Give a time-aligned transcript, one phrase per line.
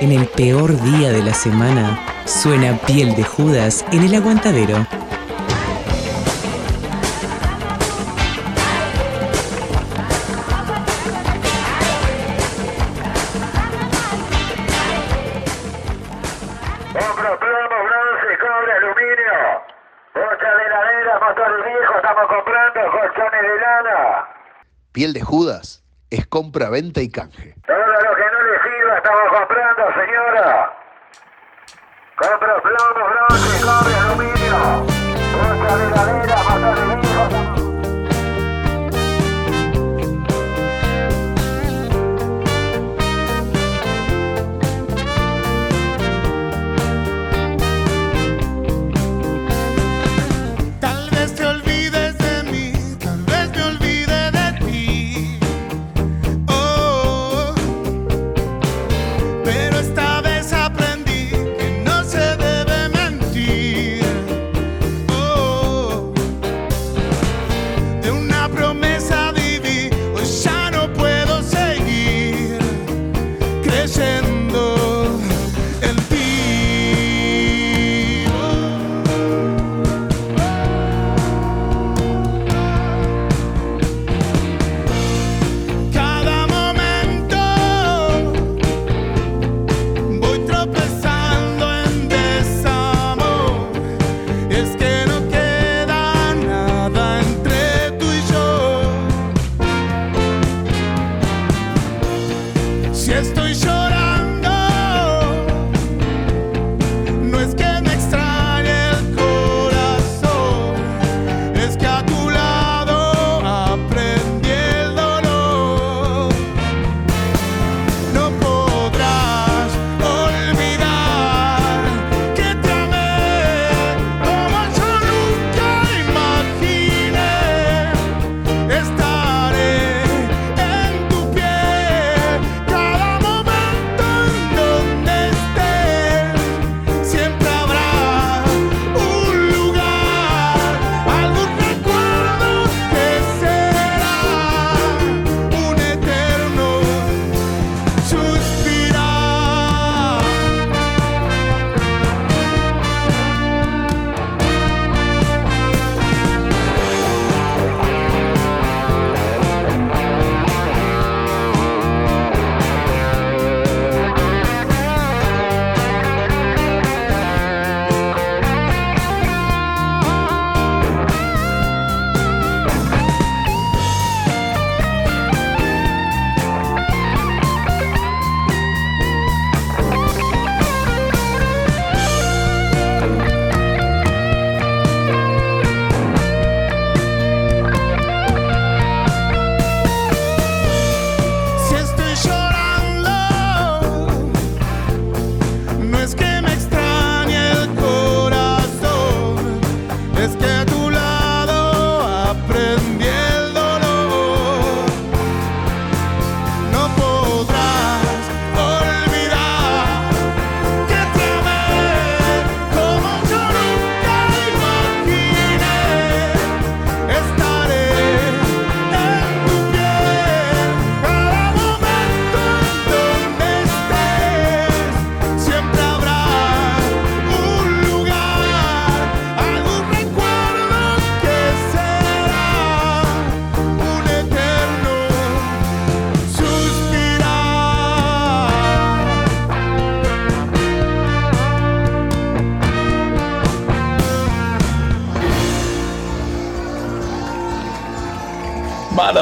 [0.00, 4.86] En el peor día de la semana suena piel de judas en el aguantadero.
[20.14, 24.28] O sea de heladeras, pastores viejos, estamos comprando colchones de lana.
[24.92, 27.57] Piel de judas es compra, venta y canje.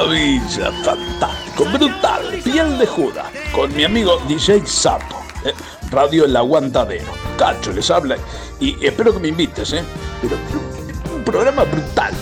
[0.06, 5.52] maravilla, fantástico, brutal, piel de Judas, con mi amigo DJ Sapo, eh,
[5.90, 7.12] Radio El Aguantadero.
[7.36, 8.16] Cacho les habla
[8.60, 9.82] y espero que me invites, ¿eh?
[10.22, 10.36] Pero
[11.14, 12.14] un programa brutal,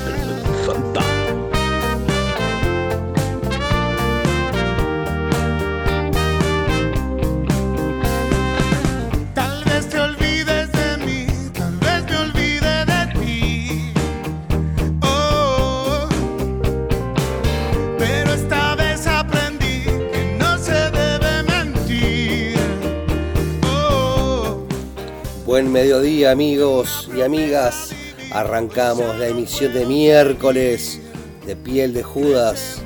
[25.74, 27.90] mediodía, amigos y amigas.
[28.30, 31.00] Arrancamos la emisión de miércoles
[31.44, 32.80] de Piel de Judas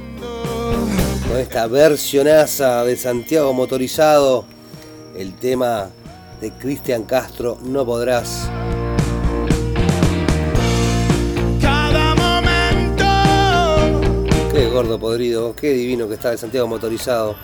[1.28, 4.46] con esta versionaza de Santiago Motorizado,
[5.14, 5.90] el tema
[6.40, 8.48] de Cristian Castro, No Podrás.
[11.60, 13.04] Cada momento.
[14.50, 17.36] Qué gordo podrido, qué divino que está el Santiago Motorizado.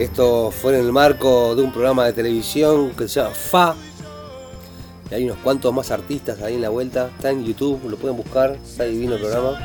[0.00, 3.76] Esto fue en el marco de un programa de televisión que se llama FA.
[5.10, 7.10] Y hay unos cuantos más artistas ahí en la vuelta.
[7.14, 8.52] Está en YouTube, lo pueden buscar.
[8.52, 9.58] Está divino el programa.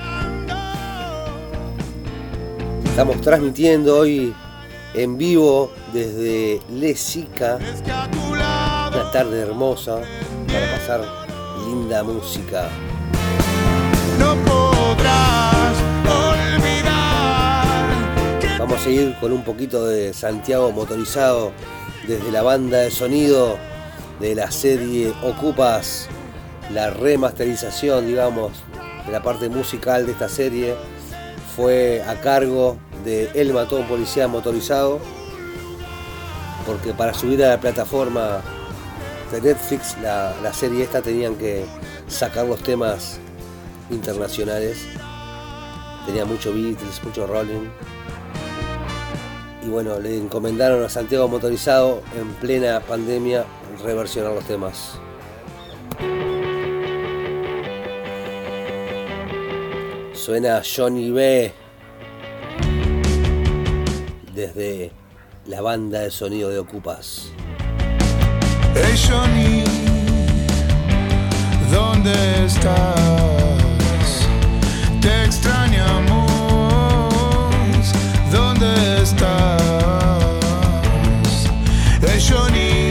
[2.84, 4.34] Estamos transmitiendo hoy
[4.94, 7.58] en vivo desde Lesica.
[8.28, 10.02] Una tarde hermosa
[10.48, 11.06] para pasar
[11.66, 12.68] linda música.
[14.20, 14.65] no
[18.68, 21.52] Vamos a seguir con un poquito de Santiago motorizado
[22.08, 23.60] desde la banda de sonido
[24.20, 26.08] de la serie Ocupas,
[26.72, 28.54] la remasterización, digamos,
[29.06, 30.74] de la parte musical de esta serie
[31.56, 35.00] fue a cargo de El Mató un Policía Motorizado,
[36.66, 38.42] porque para subir a la plataforma
[39.32, 41.66] de Netflix, la, la serie esta tenían que
[42.08, 43.20] sacar los temas
[43.92, 44.88] internacionales.
[46.08, 47.70] Tenía mucho Beatles, mucho Rolling.
[49.66, 53.46] Y bueno, le encomendaron a Santiago Motorizado en plena pandemia
[53.84, 55.00] reversionar los temas.
[60.14, 61.52] Suena Johnny B
[64.36, 64.92] desde
[65.48, 67.32] la banda de sonido de Ocupas.
[68.76, 69.64] Hey Johnny,
[71.72, 74.28] ¿dónde estás?
[75.02, 76.25] Te extrañamos,
[78.60, 79.62] ¿dónde estás?
[82.02, 82.85] Hey Johnny,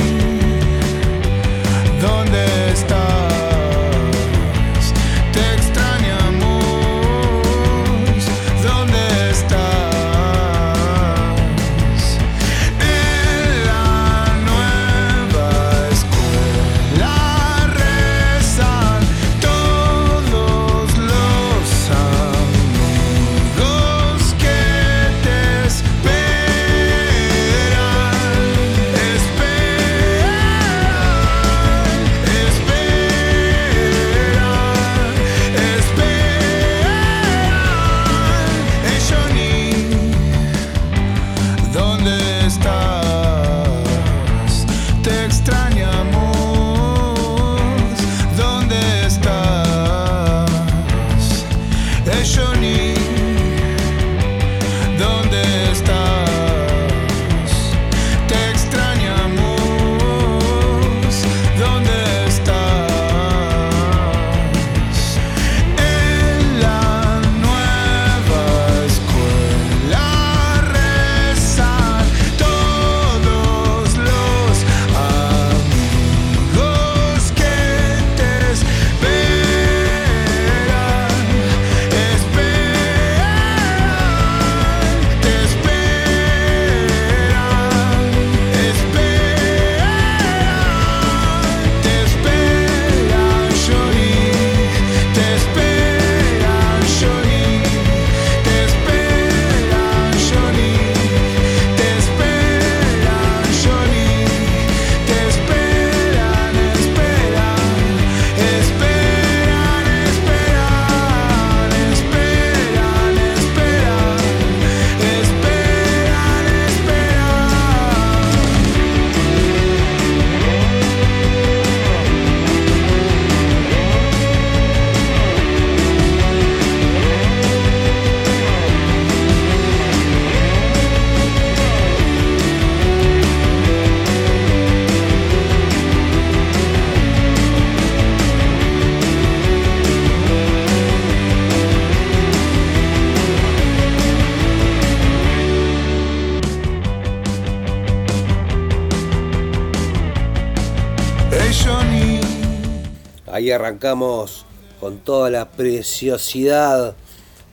[153.54, 154.44] arrancamos
[154.80, 156.94] con toda la preciosidad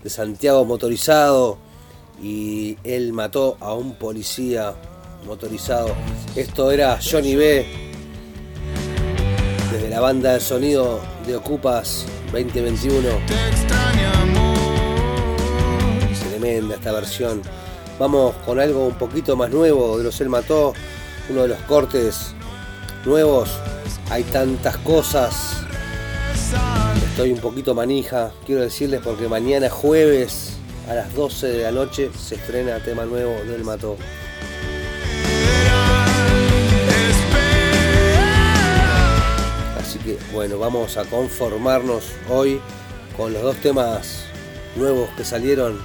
[0.03, 1.57] de Santiago motorizado
[2.21, 4.73] y él mató a un policía
[5.25, 5.95] motorizado.
[6.35, 7.65] Esto era Johnny B.
[9.71, 13.09] Desde la banda de sonido de Ocupas 2021.
[13.27, 14.59] te extrañamos.
[16.29, 17.41] Tremenda esta versión.
[17.99, 20.73] Vamos con algo un poquito más nuevo de los Él Mató.
[21.29, 22.33] Uno de los cortes
[23.05, 23.49] nuevos.
[24.09, 25.60] Hay tantas cosas.
[27.11, 30.53] Estoy un poquito manija, quiero decirles, porque mañana jueves
[30.89, 33.97] a las 12 de la noche se estrena tema nuevo del Mató.
[39.77, 42.61] Así que bueno, vamos a conformarnos hoy
[43.17, 44.27] con los dos temas
[44.77, 45.79] nuevos que salieron.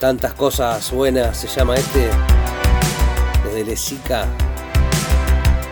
[0.00, 2.08] Tantas cosas buenas se llama este.
[3.44, 4.26] Desde Lezica,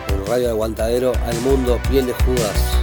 [0.07, 2.78] en Radio Aguantadero al Mundo, Piel de Judas.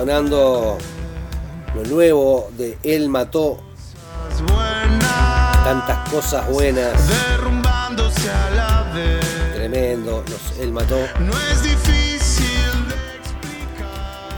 [0.00, 0.78] sonando
[1.74, 3.60] lo nuevo de Él Mató.
[5.62, 6.94] Tantas cosas buenas.
[9.52, 10.96] Tremendo, los Él Mató.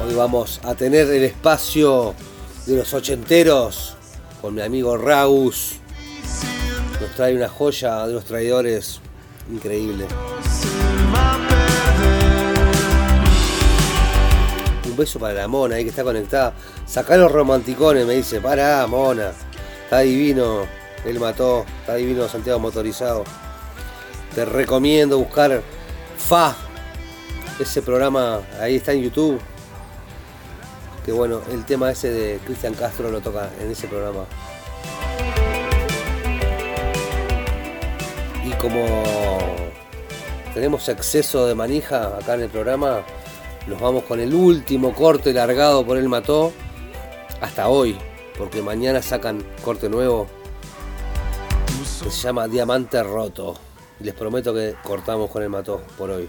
[0.04, 2.16] Hoy vamos a tener el espacio
[2.66, 3.94] de los ochenteros
[4.40, 5.76] con mi amigo Raus.
[7.00, 9.00] Nos trae una joya de los traidores
[9.48, 10.08] increíble.
[14.92, 16.52] Un beso para la mona ahí que está conectada.
[16.86, 18.42] Sacá los romanticones, me dice.
[18.42, 19.32] Para, mona.
[19.84, 20.66] Está divino.
[21.06, 21.64] Él mató.
[21.80, 23.24] Está divino Santiago Motorizado.
[24.34, 25.62] Te recomiendo buscar
[26.18, 26.54] Fa.
[27.58, 29.40] Ese programa ahí está en YouTube.
[31.06, 34.26] Que bueno, el tema ese de Cristian Castro lo toca en ese programa.
[38.44, 39.38] Y como
[40.52, 43.02] tenemos exceso de manija acá en el programa,
[43.66, 46.52] nos vamos con el último corte largado por el Mató
[47.40, 47.96] hasta hoy,
[48.36, 50.26] porque mañana sacan corte nuevo
[52.02, 53.54] que se llama Diamante Roto.
[54.00, 56.28] Les prometo que cortamos con el Mató por hoy.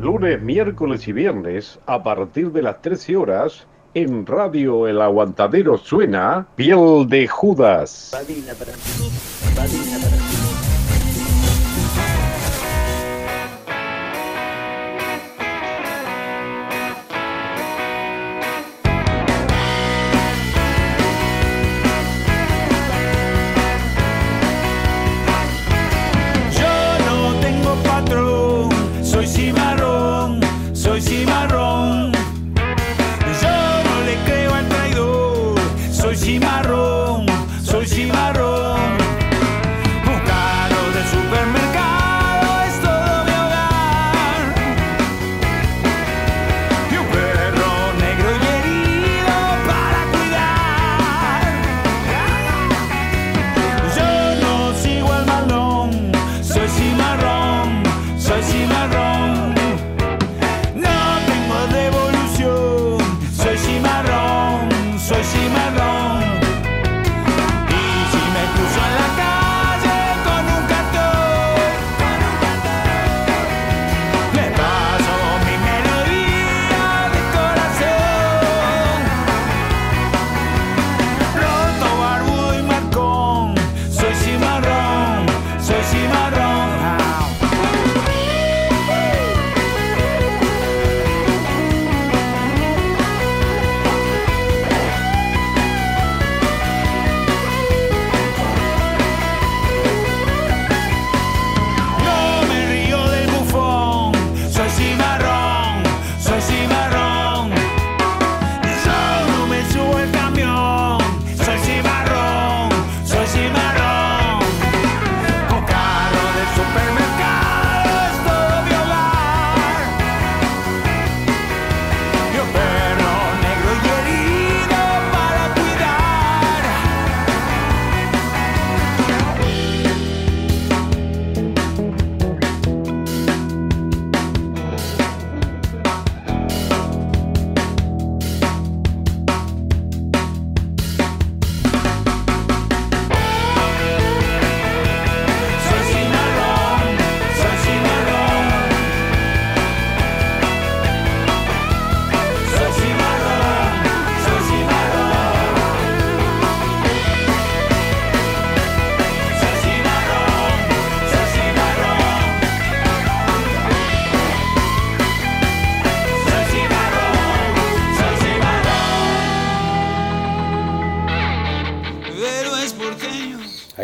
[0.00, 6.48] Lunes, miércoles y viernes, a partir de las 13 horas, en Radio El Aguantadero suena
[6.56, 8.10] Piel de Judas.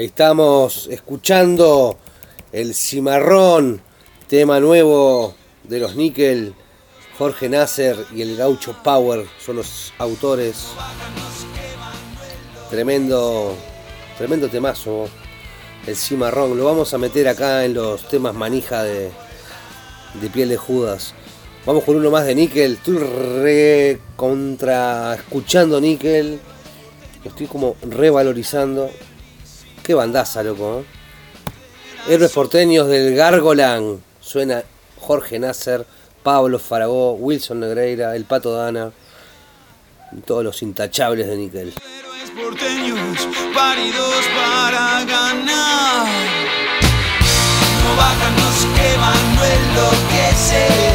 [0.05, 1.97] Estamos escuchando
[2.53, 3.81] el cimarrón,
[4.29, 6.55] tema nuevo de los Nickel.
[7.17, 10.67] Jorge Nasser y el Gaucho Power son los autores.
[12.69, 13.57] Tremendo,
[14.19, 15.09] tremendo temazo.
[15.87, 16.59] El cimarrón.
[16.59, 19.11] Lo vamos a meter acá en los temas manija de,
[20.21, 21.14] de piel de Judas.
[21.64, 22.75] Vamos con uno más de Nickel.
[22.75, 26.40] Estoy re contra escuchando Nickel.
[27.25, 28.90] Estoy como revalorizando.
[29.85, 30.81] Qué bandaza, loco.
[30.81, 32.12] ¿eh?
[32.14, 34.03] Héroes porteños del Gargolan.
[34.18, 34.62] Suena
[34.99, 35.85] Jorge Nasser,
[36.23, 38.92] Pablo Faragó, Wilson Negreira, El Pato Dana.
[40.25, 41.75] Todos los intachables de Nickel.
[41.83, 46.07] Héroes porteños, paridos para ganar.
[47.85, 48.37] No bajan,
[49.37, 50.93] no enloquecen.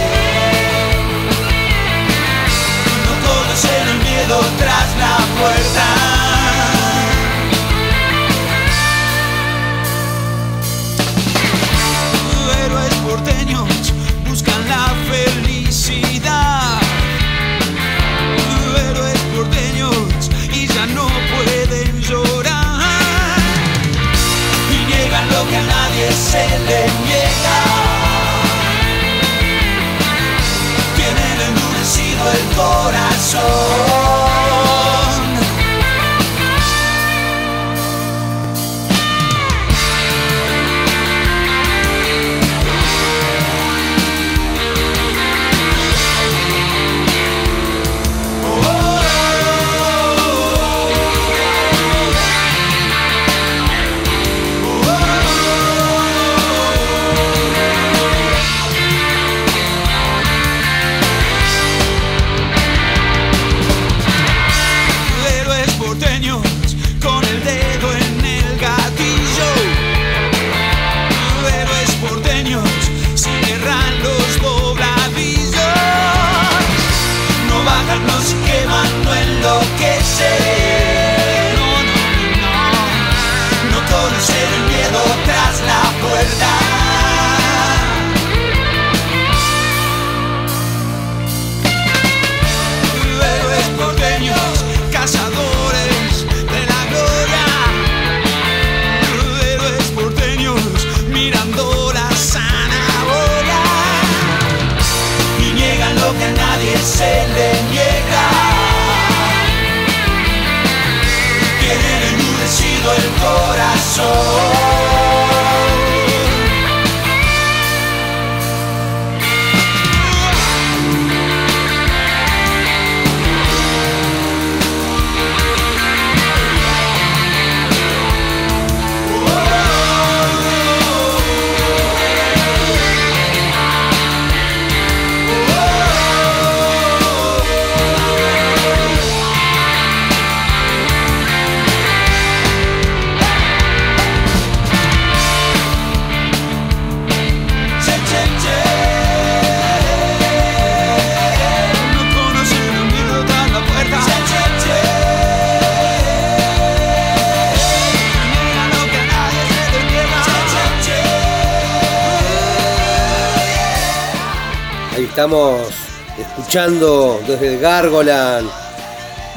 [166.50, 167.62] Escuchando desde el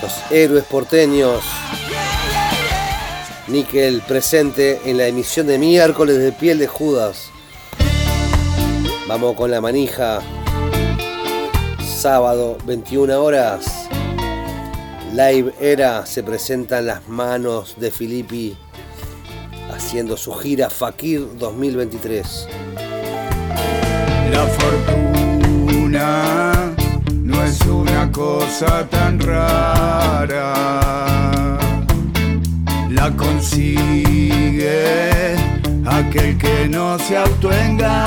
[0.01, 1.45] los héroes porteños.
[3.49, 7.29] Nickel presente en la emisión de miércoles de Piel de Judas.
[9.07, 10.23] Vamos con la manija.
[11.85, 13.67] Sábado, 21 horas.
[15.13, 18.57] Live Era se presentan las manos de Filippi
[19.71, 22.49] haciendo su gira Fakir 2023.
[24.31, 25.12] La fortuna
[28.53, 30.53] cosa tan rara.
[32.91, 34.75] La consigue
[35.87, 38.05] aquel que no se autoengaña.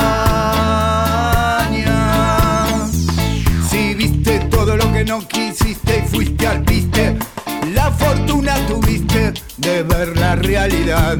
[3.68, 7.18] Si viste todo lo que no quisiste y fuiste al viste,
[7.74, 11.18] la fortuna tuviste de ver la realidad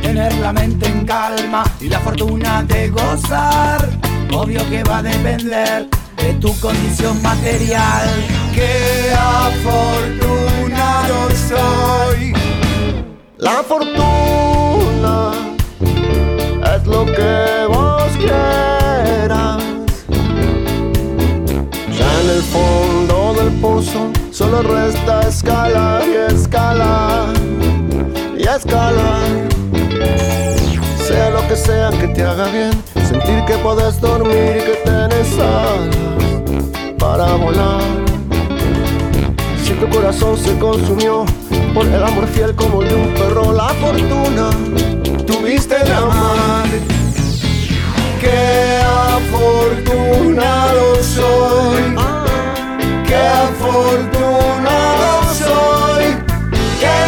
[0.00, 3.86] tener la mente en calma y la fortuna de gozar.
[4.32, 8.08] Obvio que va a depender de tu condición material.
[8.54, 10.10] Qué afortunado
[11.48, 12.32] soy.
[13.38, 15.32] La fortuna
[16.74, 19.62] es lo que vos quieras.
[21.98, 27.28] Ya en el fondo del pozo solo resta escalar y escalar.
[28.38, 29.22] y escalar.
[31.06, 32.72] Sea lo que sea que te haga bien,
[33.08, 35.96] sentir que puedes dormir y que tienes alas
[36.98, 37.80] para volar.
[39.64, 41.24] Si tu corazón se consumió
[41.74, 44.50] por el amor fiel como de un perro, la fortuna
[45.26, 46.66] tuviste de amar.
[48.20, 48.80] Qué
[49.18, 51.82] afortunado soy,
[53.08, 55.10] qué afortunado
[55.42, 56.04] soy,
[56.80, 56.98] qué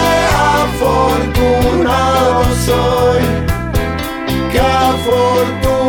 [0.63, 3.23] afortunado soy,
[4.53, 5.84] qué afortunado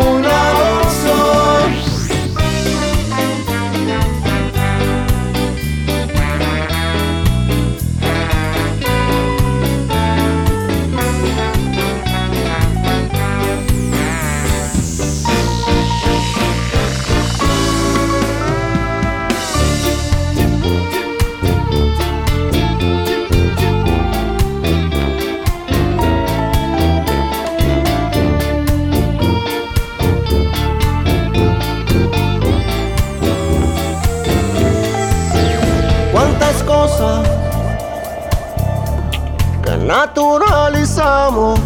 [39.86, 41.60] naturalizamos.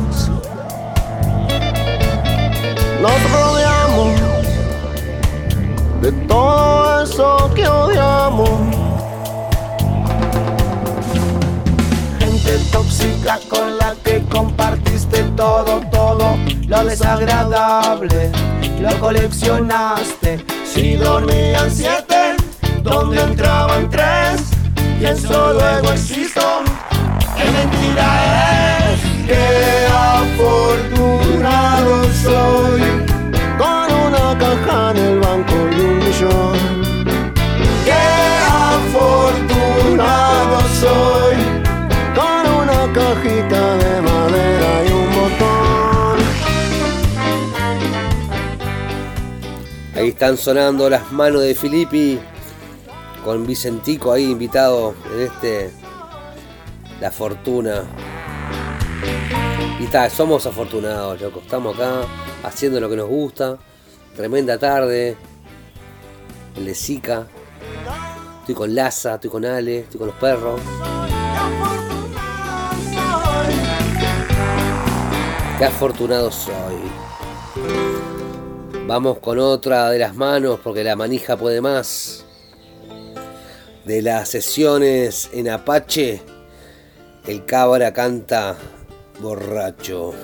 [3.01, 4.19] Nos rodeamos
[6.01, 8.49] de todo eso que odiamos.
[12.19, 18.31] Gente tóxica con la que compartiste todo, todo lo desagradable.
[18.81, 20.45] Lo coleccionaste.
[20.65, 22.35] Si dormían siete,
[22.83, 24.41] donde entraban tres.
[24.99, 26.68] Pienso luego existo.
[27.39, 28.07] Qué mentira
[28.91, 28.99] es.
[29.25, 29.47] Qué
[29.87, 32.81] afortunado soy
[33.57, 36.57] con una caja en el banco y un millón.
[37.85, 38.03] Qué
[38.75, 41.37] afortunado soy
[42.15, 46.17] con una cajita de madera y un botón.
[49.95, 52.19] Ahí están sonando las manos de Filippi
[53.23, 55.71] con Vicentico ahí invitado en este
[56.99, 57.83] La Fortuna.
[59.79, 61.39] Y está, somos afortunados, loco.
[61.39, 62.01] Estamos acá
[62.43, 63.57] haciendo lo que nos gusta.
[64.15, 65.15] Tremenda tarde.
[66.57, 67.27] El de Zika.
[68.41, 70.59] Estoy con Laza, estoy con Ale, estoy con los perros.
[75.57, 76.53] Qué afortunado soy.
[78.87, 82.25] Vamos con otra de las manos porque la manija puede más.
[83.85, 86.21] De las sesiones en Apache,
[87.29, 88.57] el cabra canta
[89.21, 90.15] borracho.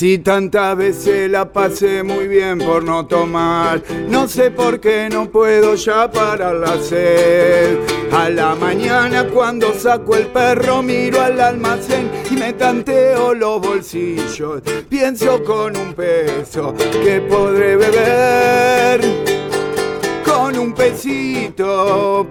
[0.00, 5.30] Si tantas veces la pasé muy bien por no tomar, no sé por qué no
[5.30, 7.76] puedo ya parar la sed.
[8.10, 14.62] A la mañana cuando saco el perro miro al almacén y me tanteo los bolsillos.
[14.88, 18.29] Pienso con un peso que podré beber.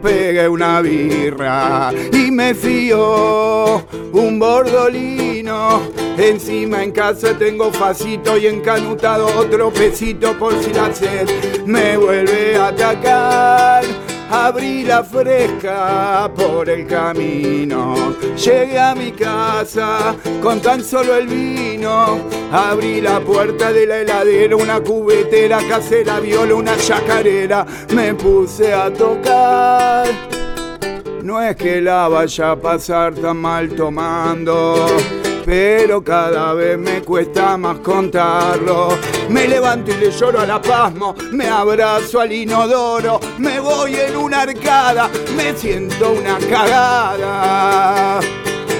[0.01, 5.82] Pegué una birra y me fío un bordolino.
[6.17, 12.55] Encima en casa tengo facito y encanutado otro pesito por si la sed me vuelve
[12.58, 13.84] a atacar.
[14.31, 18.13] Abrí la fresca por el camino.
[18.35, 22.19] Llegué a mi casa con tan solo el vino.
[22.51, 27.65] Abrí la puerta de la heladera, una cubetera casera, viola, una chacarera.
[27.93, 30.07] Me puse a tocar.
[31.23, 34.87] No es que la vaya a pasar tan mal tomando,
[35.49, 38.89] pero cada vez me cuesta más contarlo.
[39.29, 44.15] Me levanto y le lloro a la pasmo, me abrazo al inodoro, me voy en
[44.15, 48.19] una arcada, me siento una cagada.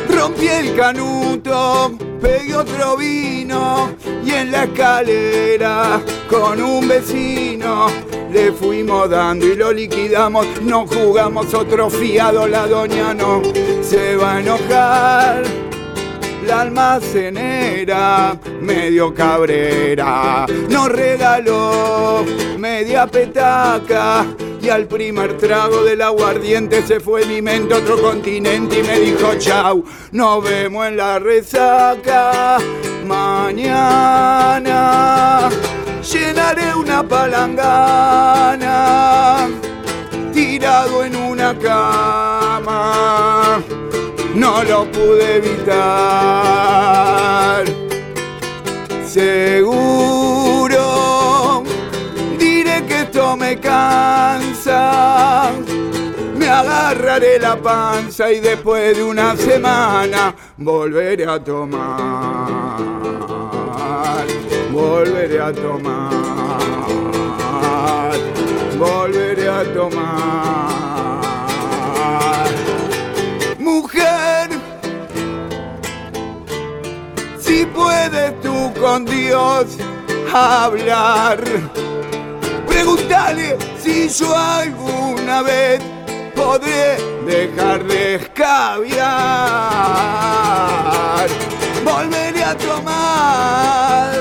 [0.10, 3.90] Rompí el canuto, pegué otro vino
[4.24, 7.88] y en la escalera con un vecino
[8.32, 10.46] le fuimos dando y lo liquidamos.
[10.62, 13.42] No jugamos otro fiado, la doña no
[13.82, 15.70] se va a enojar.
[16.46, 22.26] La almacenera, medio cabrera, nos regaló
[22.58, 24.26] media petaca.
[24.62, 29.00] Y al primer trago del aguardiente se fue mi mente a otro continente y me
[29.00, 32.58] dijo chau, nos vemos en la resaca.
[33.06, 34.60] Mañana
[36.02, 38.68] llenaré una palangana
[40.34, 43.39] tirado en una cama
[44.60, 45.66] no lo pude evitar.
[49.06, 50.84] Seguro
[52.38, 55.52] diré que esto me cansa.
[56.36, 62.80] Me agarraré la panza y después de una semana volveré a tomar.
[64.72, 66.60] Volveré a tomar.
[68.78, 70.40] Volveré a tomar.
[73.60, 74.39] Mujer,
[77.50, 79.76] si puedes tú con Dios
[80.32, 81.44] hablar,
[82.68, 85.82] pregúntale si yo alguna vez
[86.36, 89.00] podré dejar de escabiar.
[91.84, 94.12] Volveré a tomar,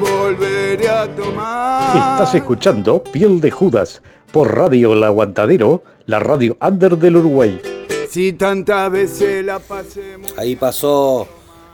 [0.00, 1.96] volveré a tomar.
[1.96, 7.60] Estás escuchando Piel de Judas por Radio El Aguantadero, la radio under del Uruguay.
[8.08, 11.26] Si tantas veces la pasé muy Ahí pasó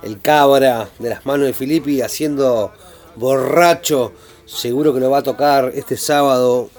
[0.02, 2.72] el cabra de las manos de Filippi haciendo
[3.16, 4.12] borracho.
[4.46, 6.70] Seguro que lo va a tocar este sábado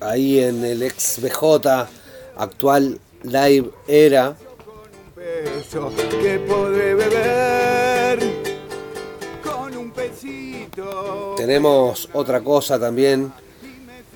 [0.00, 1.88] ahí en el ex BJ
[2.36, 4.36] actual Live Era.
[6.20, 8.18] que podré beber
[9.42, 11.34] con un pesito.
[11.36, 13.32] Tenemos otra cosa también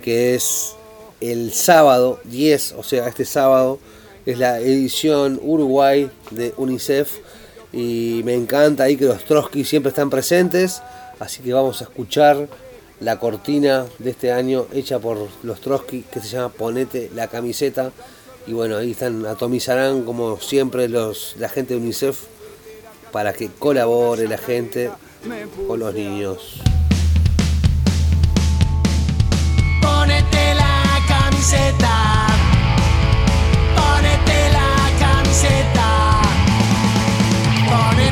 [0.03, 0.75] que es
[1.21, 3.79] el sábado 10, o sea, este sábado
[4.27, 7.19] es la edición Uruguay de UNICEF
[7.73, 10.83] y me encanta ahí que los Trotsky siempre están presentes,
[11.19, 12.49] así que vamos a escuchar
[13.01, 17.91] la cortina de este año hecha por los Trotsky que se llama Ponete la camiseta
[18.47, 22.19] y bueno, ahí están atomizarán como siempre los la gente de UNICEF
[23.13, 24.91] para que colabore la gente
[25.67, 26.61] con los niños.
[29.81, 32.27] Ponete la camiseta.
[33.77, 35.82] Ponete la camiseta.
[37.73, 38.12] Ponete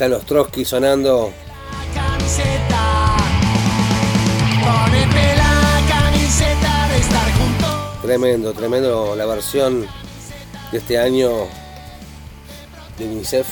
[0.00, 1.30] están los Trotsky sonando.
[1.94, 3.16] camiseta.
[4.62, 8.00] Ponete la camiseta de estar juntos.
[8.00, 9.86] Tremendo, tremendo la versión
[10.72, 11.28] de este año
[12.96, 13.46] de UNICEF.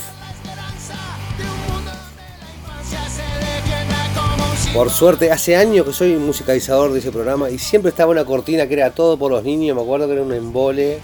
[4.72, 8.66] Por suerte, hace años que soy musicalizador de ese programa y siempre estaba una cortina
[8.66, 9.76] que era todo por los niños.
[9.76, 11.00] Me acuerdo que era un embole.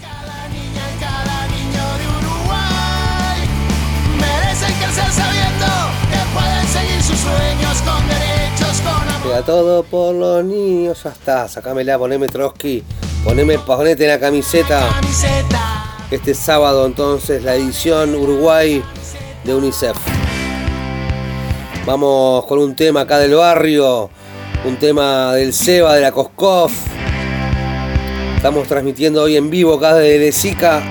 [9.43, 11.03] Todo por los niños.
[11.03, 12.83] Ya está, sacámela, poneme Trotsky.
[13.23, 14.87] Poneme, ponete la camiseta.
[16.11, 18.83] Este sábado entonces la edición Uruguay
[19.43, 19.97] de UNICEF.
[21.85, 24.09] Vamos con un tema acá del barrio,
[24.65, 26.71] un tema del Seba, de la Coscoff.
[28.35, 30.81] Estamos transmitiendo hoy en vivo acá desde Lezica.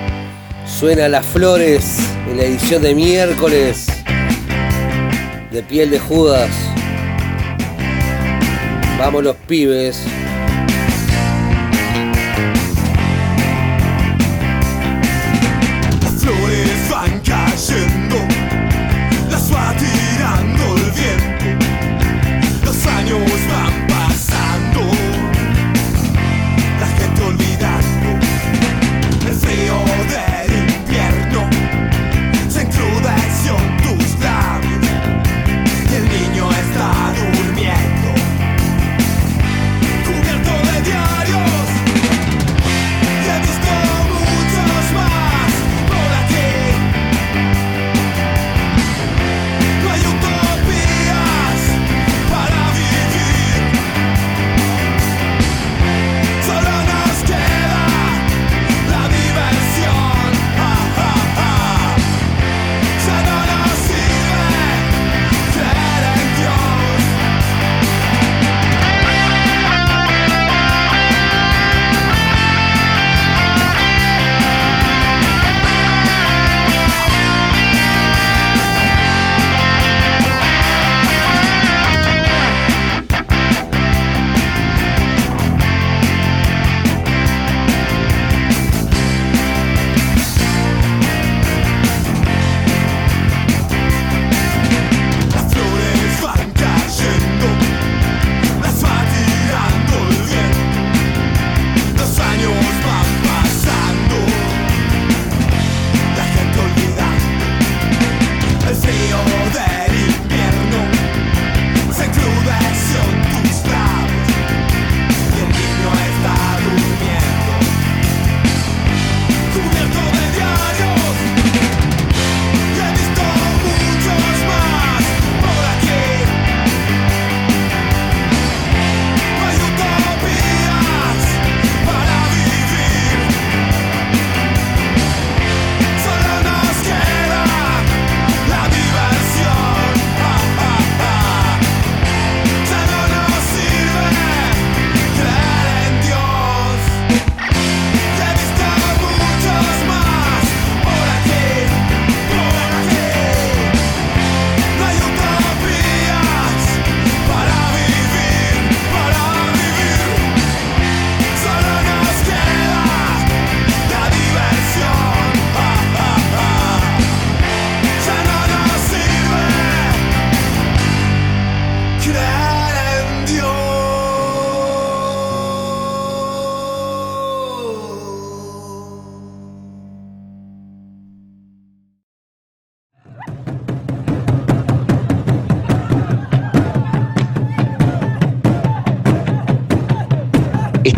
[0.66, 3.86] Suena Las Flores en la edición de miércoles
[5.52, 6.73] de Piel de Judas.
[8.98, 10.04] Vamos los pibes.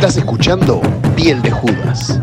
[0.06, 0.80] Estás escuchando
[1.16, 2.20] Piel de Judas.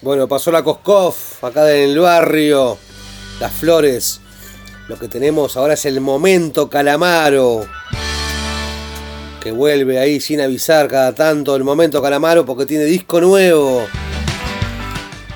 [0.00, 2.76] Bueno, pasó la Coscoff acá en el barrio.
[3.38, 4.20] Las flores.
[4.88, 7.64] Lo que tenemos ahora es el momento Calamaro.
[9.40, 13.86] Que vuelve ahí sin avisar cada tanto el momento Calamaro porque tiene disco nuevo.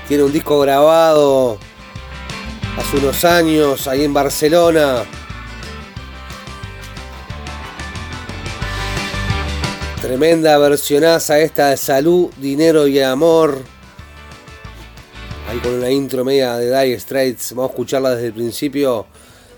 [0.08, 1.60] Tiene un disco grabado
[2.76, 5.04] hace unos años ahí en Barcelona.
[10.00, 13.60] Tremenda versionaza esta de salud, dinero y amor.
[15.48, 17.54] Ahí con una intro media de Dire Straits.
[17.54, 19.06] Vamos a escucharla desde el principio.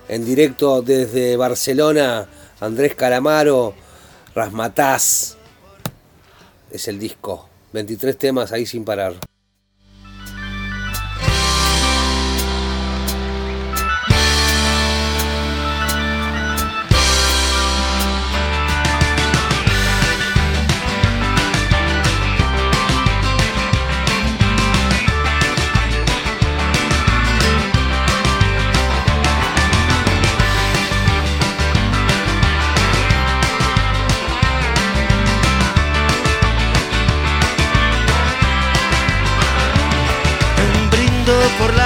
[0.08, 2.26] En directo desde Barcelona.
[2.60, 3.74] Andrés Calamaro.
[4.34, 5.36] Rasmataz.
[6.70, 7.48] Es el disco.
[7.72, 9.14] 23 temas ahí sin parar.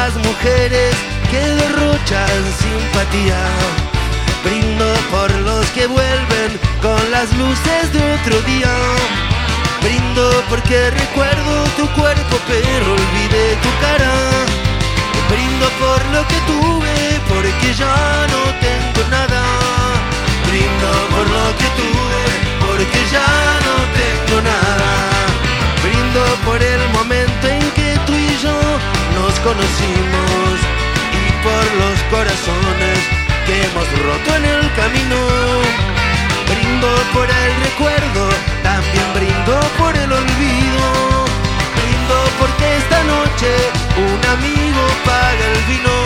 [0.04, 0.92] Las mujeres
[1.30, 3.40] que derrochan simpatía.
[4.44, 6.50] Brindo por los que vuelven
[6.86, 8.74] con las luces de otro día.
[9.84, 14.14] Brindo porque recuerdo tu cuerpo pero olvidé tu cara.
[15.30, 16.96] Brindo por lo que tuve
[17.32, 19.42] porque ya no tengo nada.
[20.48, 22.22] Brindo por lo que tuve
[22.66, 23.30] porque ya
[23.66, 24.90] no tengo nada.
[25.84, 27.31] Brindo por el momento
[29.52, 30.54] conocimos
[31.12, 32.98] y por los corazones
[33.46, 35.18] que hemos roto en el camino.
[36.48, 38.24] Brindo por el recuerdo,
[38.62, 40.84] también brindo por el olvido.
[41.76, 43.50] Brindo porque esta noche
[44.08, 45.96] un amigo paga el vino.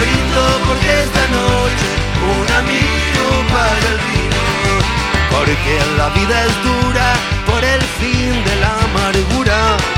[0.00, 1.86] Brindo porque esta noche
[2.32, 4.42] un amigo paga el vino.
[5.34, 7.08] Porque la vida es dura
[7.44, 9.97] por el fin de la amargura.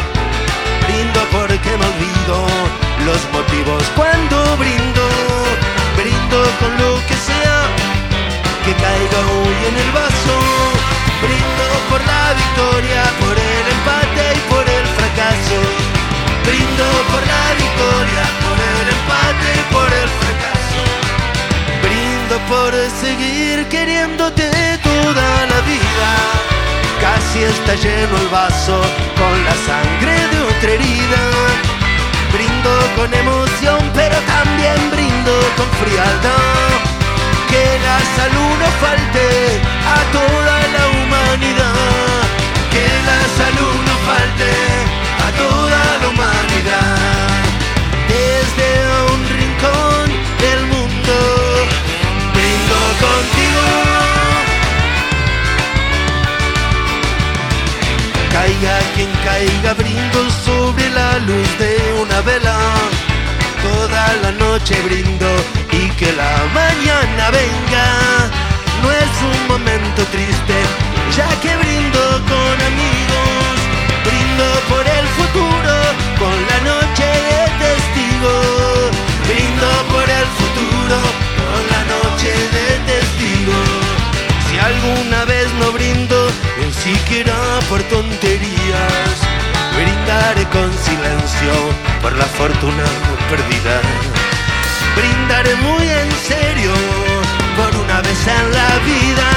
[1.01, 2.36] Brindo porque me olvido
[3.07, 5.05] los motivos cuando brindo.
[5.96, 7.59] Brindo con lo que sea
[8.66, 10.36] que caiga hoy en el vaso.
[11.24, 15.59] Brindo por la victoria, por el empate y por el fracaso.
[16.44, 20.82] Brindo por la victoria, por el empate y por el fracaso.
[21.80, 24.51] Brindo por seguir queriéndote
[24.84, 26.49] toda la vida.
[27.01, 28.78] Casi está lleno el vaso
[29.16, 31.22] con la sangre de otra herida.
[32.32, 36.70] Brindo con emoción, pero también brindo con frialdad.
[37.48, 39.26] Que la salud no falte
[39.96, 42.20] a toda la humanidad.
[42.70, 44.53] Que la salud no falte
[45.26, 46.98] a toda la humanidad.
[48.09, 48.68] Desde
[49.12, 50.07] un rincón
[50.44, 51.16] del mundo,
[52.34, 53.99] brindo contigo.
[58.33, 62.57] Caiga quien caiga, brindo sobre la luz de una vela.
[63.62, 65.28] Toda la noche brindo
[65.72, 67.87] y que la mañana venga.
[68.83, 70.57] No es un momento triste,
[71.16, 73.55] ya que brindo con amigos.
[74.07, 75.74] Brindo por el futuro,
[76.22, 78.35] con la noche de testigo.
[79.26, 80.97] Brindo por el futuro,
[81.41, 83.59] con la noche de testigo.
[84.49, 85.39] Si alguna vez
[85.81, 86.28] brindo,
[86.59, 87.35] ni siquiera
[87.70, 89.14] por tonterías,
[89.74, 91.53] brindaré con silencio
[92.03, 92.85] por la fortuna
[93.31, 93.76] perdida.
[94.99, 96.72] Brindaré muy en serio
[97.57, 99.31] por una vez en la vida.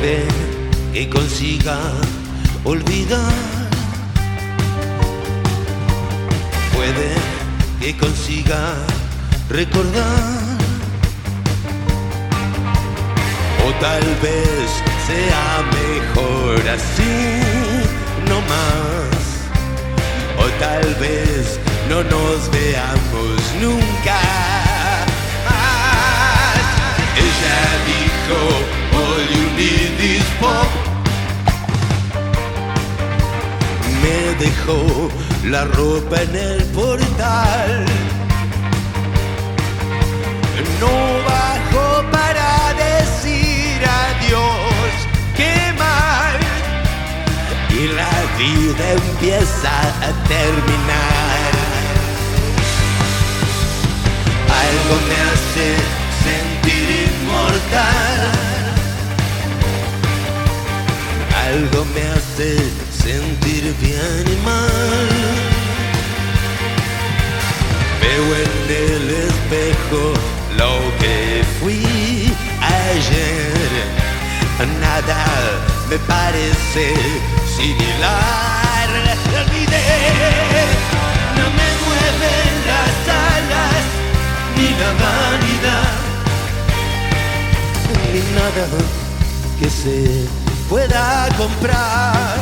[0.00, 0.24] Puede
[0.94, 1.76] que consiga
[2.64, 3.20] olvidar.
[6.74, 7.12] Puede
[7.80, 8.76] que consiga
[9.50, 10.56] recordar.
[13.66, 14.70] O tal vez
[15.06, 17.42] sea mejor así,
[18.26, 19.20] no más.
[20.38, 24.18] O tal vez no nos veamos nunca.
[25.44, 26.64] más.
[27.18, 28.79] Ella dijo,
[34.02, 35.10] me dejó
[35.44, 37.84] la ropa en el portal.
[40.80, 40.88] No
[41.28, 44.90] bajó para decir adiós,
[45.36, 46.38] qué mal.
[47.68, 49.70] Y la vida empieza
[50.06, 51.50] a terminar.
[54.64, 55.66] Algo me hace
[56.24, 56.86] sentir
[57.22, 58.59] inmortal.
[61.52, 62.56] Algo me hace
[62.92, 65.08] sentir bien y mal.
[68.00, 68.54] Veo en
[68.86, 70.02] el espejo
[70.56, 73.70] lo que fui ayer.
[74.80, 75.24] Nada
[75.90, 76.94] me parece
[77.56, 78.88] similar.
[79.40, 79.88] Olvidé.
[81.36, 82.98] No me mueven las
[83.32, 83.84] alas,
[84.56, 85.98] ni la vanidad,
[88.12, 88.66] ni nada
[89.58, 92.38] que se pueda comprar.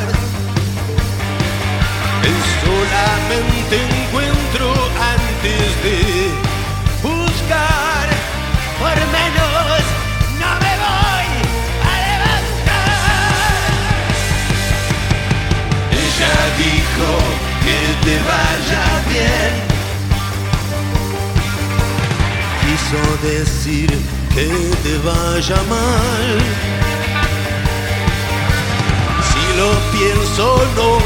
[2.62, 4.66] Solamente encuentro
[5.16, 5.98] antes de
[7.02, 8.06] buscar,
[8.78, 9.80] por menos
[10.38, 11.28] no me voy
[11.88, 13.70] a levantar.
[16.04, 17.08] Ella dijo
[17.64, 19.52] que te vaya bien.
[22.60, 23.88] Quiso decir
[24.34, 24.46] que
[24.82, 26.77] te vaya mal.
[29.58, 31.00] Lo pienso no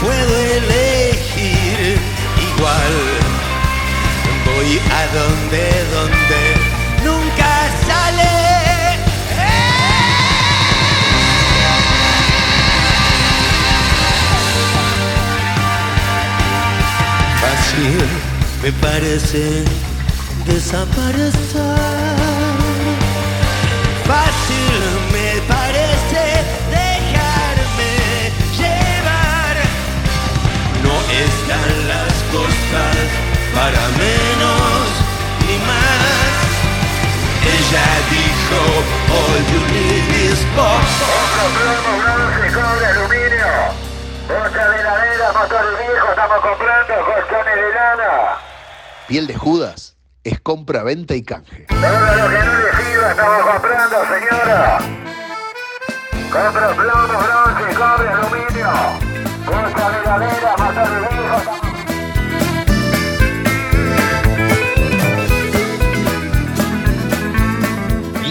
[0.00, 2.00] puedo elegir
[2.50, 2.94] igual.
[4.44, 6.40] Voy a donde, donde
[7.04, 7.50] nunca
[7.86, 8.34] sale.
[17.40, 18.04] Fácil
[18.64, 19.64] me parece
[20.44, 21.32] desaparecer.
[24.04, 24.80] Fácil
[25.12, 25.61] me parece
[31.12, 32.96] están las cosas
[33.54, 34.88] para menos
[35.46, 36.42] ni más.
[37.44, 38.60] Ella dijo,
[39.12, 40.40] all you need is.
[40.56, 43.52] Compramos bronce, cobre, aluminio.
[44.28, 48.12] Bocha de heladera, motores viejos, estamos comprando colchones de lana.
[49.08, 51.66] Piel de Judas es compra, venta y canje.
[51.68, 54.78] Todo lo que no le sirva estamos comprando, señora.
[56.30, 59.11] Compro plomo, bronce, cobre, aluminio.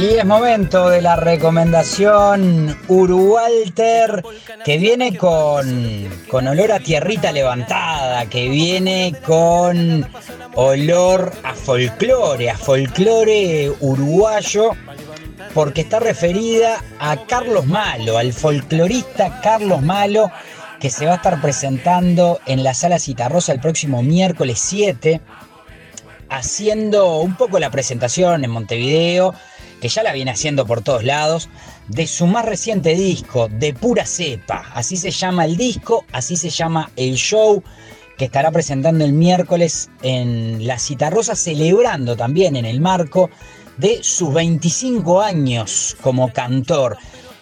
[0.01, 4.24] Y es momento de la recomendación Urualter,
[4.66, 10.03] que viene con, con olor a tierrita levantada, que viene con
[10.55, 14.72] olor a folclore, a folclore uruguayo,
[15.53, 20.32] porque está referida a Carlos Malo, al folclorista Carlos Malo,
[20.82, 25.22] que se va a estar presentando en la sala Citarrosa el próximo miércoles 7
[26.28, 29.36] haciendo un poco la presentación en Montevideo,
[29.80, 31.50] que ya la viene haciendo por todos lados,
[31.88, 34.72] de su más reciente disco, de pura cepa.
[34.74, 37.62] Así se llama el disco, así se llama el show
[38.18, 43.30] que estará presentando el miércoles en La Citarrosa, celebrando también en el marco
[43.78, 46.98] de sus 25 años como cantor.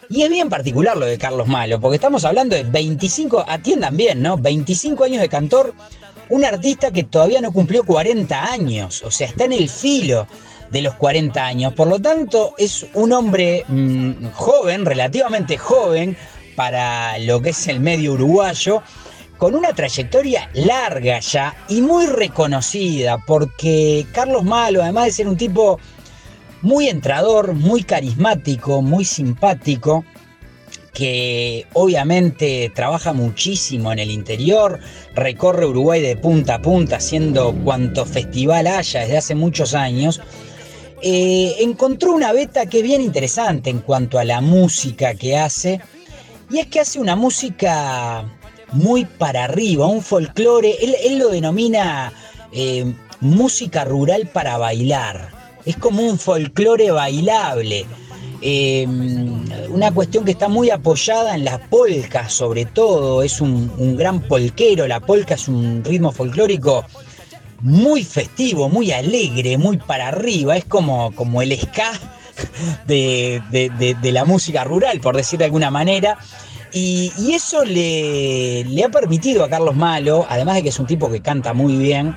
[0.10, 4.24] Y es bien particular lo de Carlos Malo, porque estamos hablando de 25, atiendan bien,
[4.24, 4.38] ¿no?
[4.38, 5.76] 25 años de cantor,
[6.30, 10.28] un artista que todavía no cumplió 40 años, o sea, está en el filo
[10.72, 11.74] de los 40 años.
[11.74, 16.18] Por lo tanto, es un hombre mm, joven, relativamente joven,
[16.55, 18.82] para lo que es el medio uruguayo,
[19.38, 25.38] con una trayectoria larga ya y muy reconocida, porque Carlos Malo, además de ser un
[25.38, 25.80] tipo
[26.62, 30.03] muy entrador, muy carismático, muy simpático,
[30.93, 34.80] que obviamente trabaja muchísimo en el interior,
[35.16, 40.20] recorre Uruguay de punta a punta haciendo cuanto festival haya desde hace muchos años,
[41.01, 45.80] eh, encontró una beta que es bien interesante en cuanto a la música que hace,
[46.49, 48.26] y es que hace una música
[48.74, 52.12] muy para arriba, un folclore, él, lo denomina
[52.51, 55.39] eh, música rural para bailar,
[55.70, 57.86] es como un folclore bailable.
[58.41, 58.88] Eh,
[59.70, 64.22] una cuestión que está muy apoyada en la polca, sobre todo, es un, un gran
[64.22, 66.86] polquero, la polca es un ritmo folclórico
[67.61, 71.91] muy festivo, muy alegre, muy para arriba, es como, como el ska
[72.88, 76.17] de, de- la música rural, por decir de alguna manera.
[76.72, 80.86] Y, y eso le, le ha permitido a Carlos Malo, además de que es un
[80.88, 82.15] tipo que canta muy bien,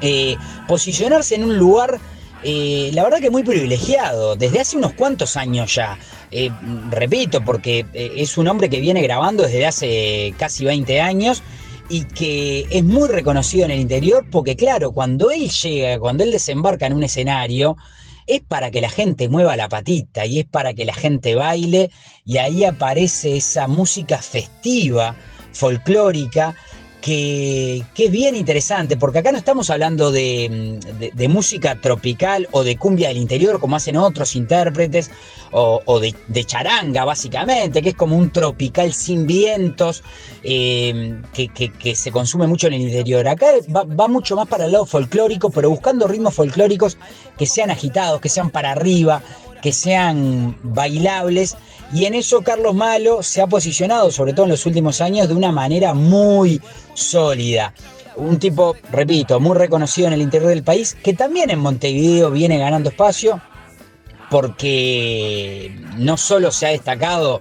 [0.00, 0.36] eh,
[0.68, 1.98] posicionarse en un lugar,
[2.44, 5.98] eh, la verdad que muy privilegiado, desde hace unos cuantos años ya.
[6.30, 6.50] Eh,
[6.90, 11.42] repito, porque eh, es un hombre que viene grabando desde hace casi 20 años
[11.88, 16.32] y que es muy reconocido en el interior porque claro, cuando él llega, cuando él
[16.32, 17.76] desembarca en un escenario,
[18.26, 21.90] es para que la gente mueva la patita y es para que la gente baile
[22.24, 25.16] y ahí aparece esa música festiva
[25.52, 26.54] folclórica,
[27.02, 30.78] que, bien interesante, porque acá no estamos hablando de,
[31.12, 35.10] de- música tropical o de cumbia del interior, como hacen otros intérpretes,
[35.50, 40.02] o, de, charanga, básicamente, que es como un tropical sin vientos,
[40.42, 43.26] eh, que se consume mucho en el interior.
[43.28, 46.96] Acá va, va mucho más para el lado folclórico, pero buscando ritmos folclóricos
[47.36, 49.22] que sean agitados, que sean para arriba,
[49.60, 51.56] que sean bailables.
[51.92, 55.34] Y en eso Carlos Malo se ha posicionado, sobre todo en los últimos años, de
[55.34, 56.60] una manera muy
[56.94, 57.74] sólida.
[58.16, 62.58] Un tipo, repito, muy reconocido en el interior del país, que también en Montevideo viene
[62.58, 63.40] ganando espacio,
[64.30, 67.40] porque no solo se ha destacado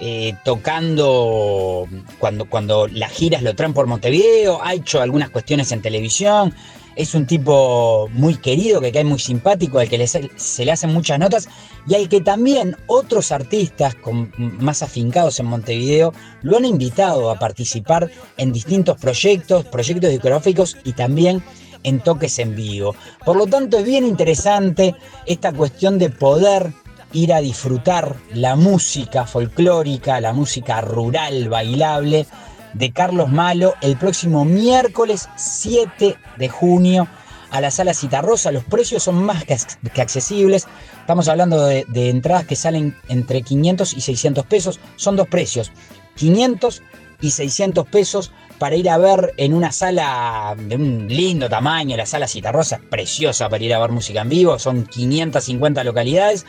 [0.00, 1.86] eh, tocando
[2.18, 6.52] cuando, cuando las giras lo traen por Montevideo, ha hecho algunas cuestiones en televisión,
[6.96, 11.18] es un tipo muy querido, que cae muy simpático, al que se le hacen muchas
[11.18, 11.48] notas
[11.86, 17.38] y al que también otros artistas con, más afincados en Montevideo lo han invitado a
[17.38, 21.42] participar en distintos proyectos, proyectos discográficos y también
[21.82, 22.94] en toques en vivo.
[23.24, 24.94] Por lo tanto, es bien interesante
[25.26, 26.72] esta cuestión de poder
[27.12, 32.26] ir a disfrutar la música folclórica, la música rural, bailable
[32.74, 37.08] de Carlos Malo el próximo miércoles 7 de junio
[37.50, 38.50] a la sala Citarrosa.
[38.50, 40.66] Los precios son más que, ac- que accesibles.
[41.00, 44.80] Estamos hablando de, de entradas que salen entre 500 y 600 pesos.
[44.96, 45.70] Son dos precios.
[46.16, 46.82] 500
[47.20, 52.06] y 600 pesos para ir a ver en una sala de un lindo tamaño, la
[52.06, 56.46] sala Citarrosa, preciosa para ir a ver música en vivo, son 550 localidades,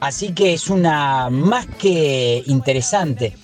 [0.00, 3.36] así que es una más que interesante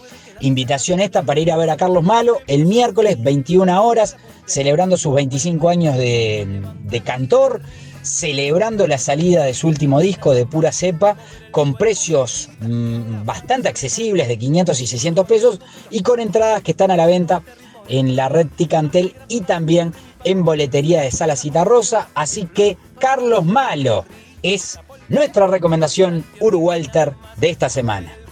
[0.46, 4.16] invitación esta para ir a ver a Carlos Malo el miércoles 21 horas,
[4.46, 7.62] celebrando sus 25 años de, cantor,
[8.02, 11.16] celebrando la salida de su último disco de pura cepa,
[11.50, 16.90] con precios mm, bastante accesibles de 500 y 600 pesos y con entradas que están
[16.90, 17.42] a la venta
[17.88, 19.92] en la red Ticantel y también
[20.24, 22.08] en boletería de Sala Cita Rosa.
[22.14, 24.04] Así que Carlos Malo
[24.42, 24.78] es
[25.08, 28.23] nuestra recomendación Urugualter de esta semana.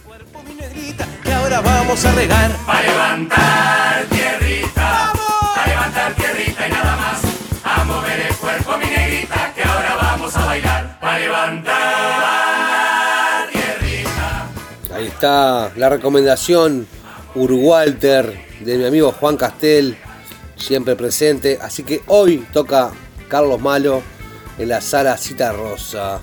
[1.43, 2.51] Ahora vamos a regar.
[2.65, 5.11] Para levantar tierrita,
[5.55, 7.21] para levantar tierrita y nada más.
[7.63, 10.99] A mover el cuerpo, mi negrita, que ahora vamos a bailar.
[10.99, 11.73] Para levantar
[13.51, 14.47] tierrita.
[14.95, 16.87] Ahí está la recomendación
[17.35, 19.97] Urugualter de mi amigo Juan Castel,
[20.55, 21.59] siempre presente.
[21.61, 22.91] Así que hoy toca
[23.27, 24.01] Carlos Malo
[24.57, 26.21] en la sala Cita Rosa.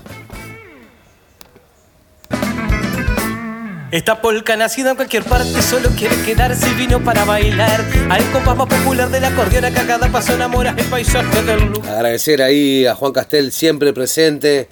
[3.91, 7.83] Esta polca nacida en cualquier parte solo quiere quedarse y vino para bailar.
[8.09, 11.95] Al compás más popular del acordeón a cada paso enamora el paisaje del lugar.
[11.95, 14.69] Agradecer ahí a Juan Castel, siempre presente,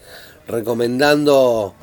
[0.47, 1.76] recomendando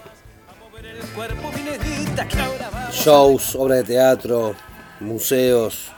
[2.90, 4.56] shows, obras de teatro,
[5.00, 5.92] museos,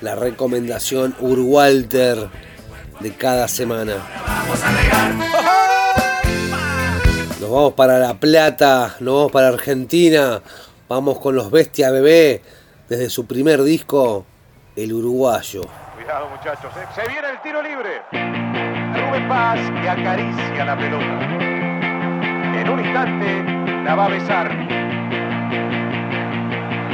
[0.00, 2.30] la recomendación Urugualter
[3.00, 3.96] de cada semana.
[4.48, 5.65] Nos
[7.56, 10.42] vamos para La Plata, nos vamos para Argentina,
[10.90, 12.42] vamos con los Bestia Bebé
[12.86, 14.26] desde su primer disco,
[14.76, 15.62] El Uruguayo.
[15.94, 16.86] Cuidado muchachos, ¿eh?
[16.94, 18.02] se viene el tiro libre.
[18.12, 21.18] Rubén Paz que acaricia la pelota.
[22.60, 24.50] En un instante la va a besar.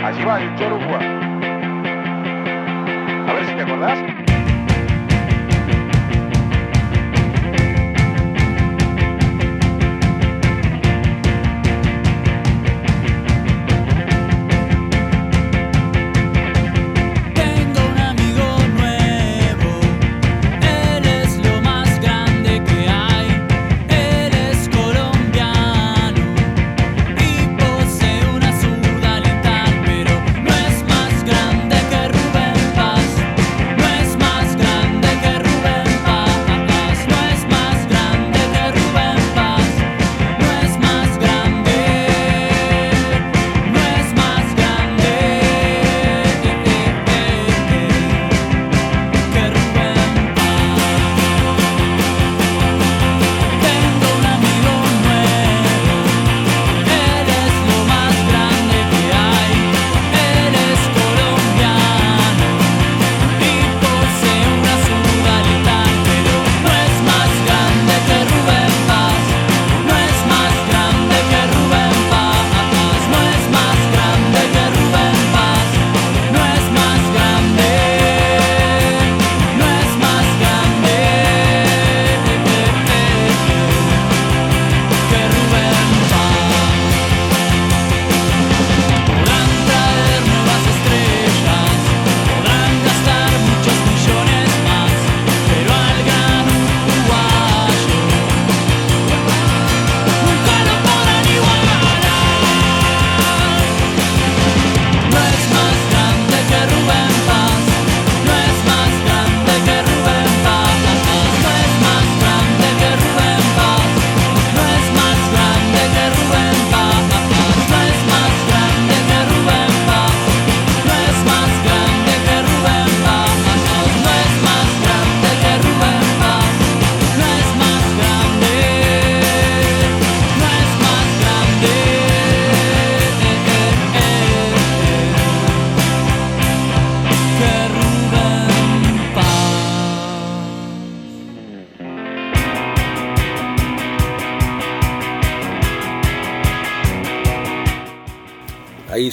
[0.04, 1.00] Allí va el Chorugua.
[3.28, 4.11] A ver si te acordás.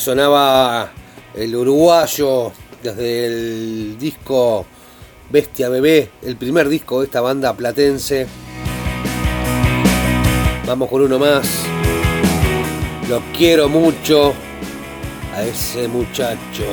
[0.10, 0.90] sonaba
[1.36, 2.52] el uruguayo
[2.82, 4.66] desde el disco
[5.30, 8.26] Bestia Bebé, el primer disco de esta banda platense.
[10.66, 11.48] Vamos con uno más.
[13.08, 14.34] Lo quiero mucho
[15.36, 16.66] a ese muchacho.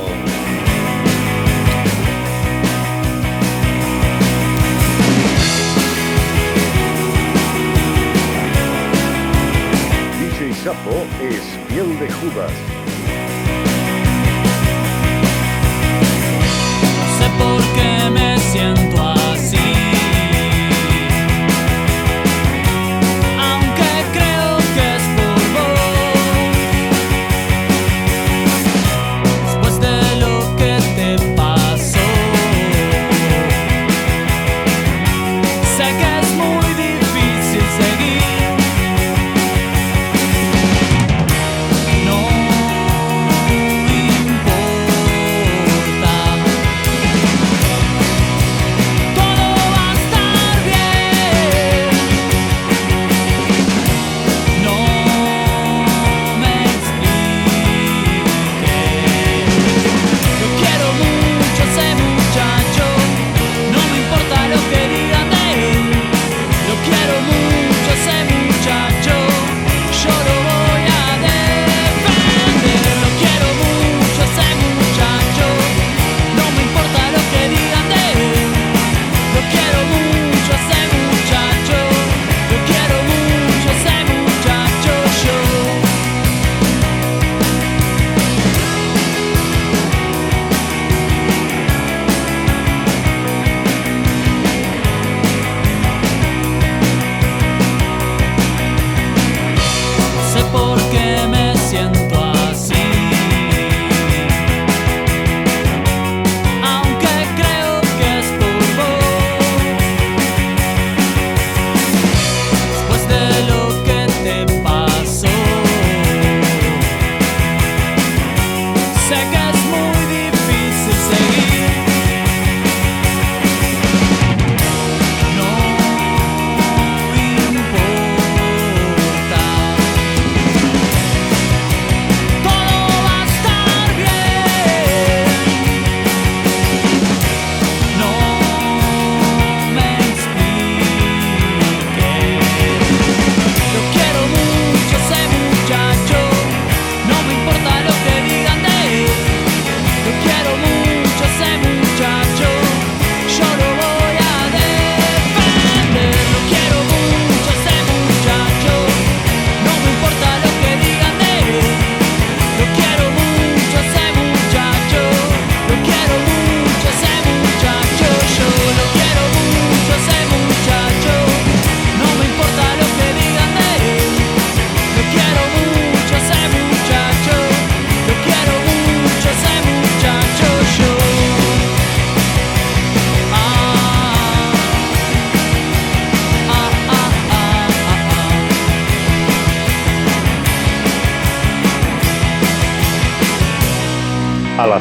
[10.21, 12.53] DJ Sapo es piel de Judas.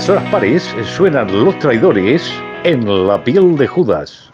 [0.05, 2.31] las horas pares suenan los traidores
[2.63, 4.29] en la piel de Judas.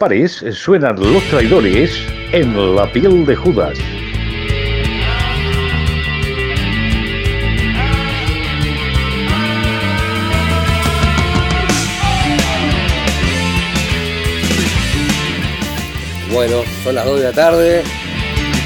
[0.00, 1.92] Pares suenan los traidores
[2.32, 3.78] en la piel de Judas.
[16.32, 17.82] Bueno, son las 2 de la tarde.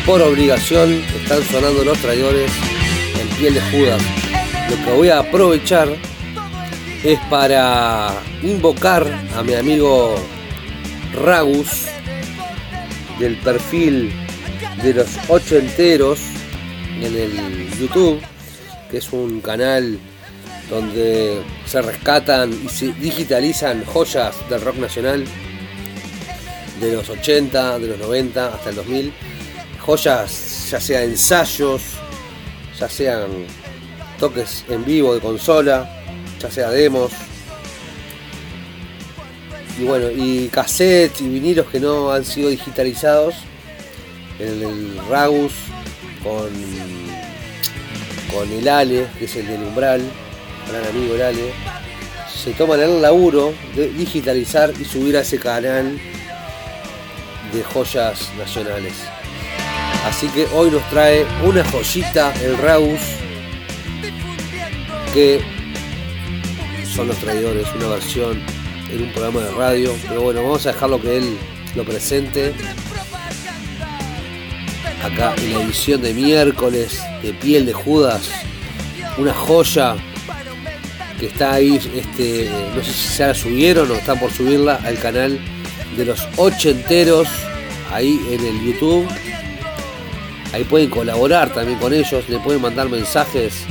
[0.06, 2.52] Por obligación están sonando los traidores
[3.20, 4.00] en piel de Judas.
[4.70, 5.88] Lo que voy a aprovechar
[7.02, 9.04] es para invocar
[9.36, 10.14] a mi amigo
[11.14, 11.86] Ragus
[13.18, 14.12] del perfil
[14.82, 16.20] de los ocho enteros
[17.00, 18.20] en el YouTube,
[18.90, 19.98] que es un canal
[20.68, 25.24] donde se rescatan y se digitalizan joyas del rock nacional
[26.80, 29.12] de los 80, de los 90 hasta el 2000.
[29.80, 31.82] Joyas, ya sea ensayos,
[32.78, 33.28] ya sean
[34.18, 35.88] toques en vivo de consola,
[36.40, 37.12] ya sea demos.
[39.78, 43.34] Y bueno, y cassettes y vinilos que no han sido digitalizados.
[44.38, 45.52] El Ragus
[46.22, 46.50] con,
[48.32, 50.02] con el Ale, que es el del Umbral,
[50.68, 51.52] gran amigo el Ale.
[52.42, 55.98] Se toman el laburo de digitalizar y subir a ese canal
[57.52, 58.94] de joyas nacionales.
[60.04, 63.00] Así que hoy nos trae una joyita, el Raus,
[65.14, 65.40] que
[66.94, 68.53] son los traidores, una versión
[68.90, 69.94] en un programa de radio.
[70.08, 71.36] Pero bueno, vamos a dejarlo que él
[71.74, 72.52] lo presente.
[75.02, 78.30] Acá en la edición de miércoles de Piel de Judas,
[79.18, 79.96] una joya
[81.20, 84.98] que está ahí, este, no sé si se la subieron o están por subirla al
[84.98, 85.38] canal
[85.96, 87.28] de los ochenteros
[87.92, 89.06] ahí en el YouTube.
[90.52, 93.64] Ahí pueden colaborar también con ellos, le pueden mandar mensajes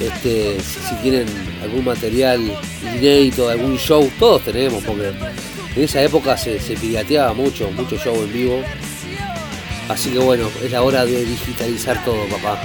[0.00, 1.26] este, si tienen
[1.62, 2.40] algún material
[2.94, 8.14] inédito, algún show, todos tenemos, porque en esa época se, se pirateaba mucho, mucho show
[8.14, 8.60] en vivo.
[9.88, 12.58] Así que bueno, es la hora de digitalizar todo, papá.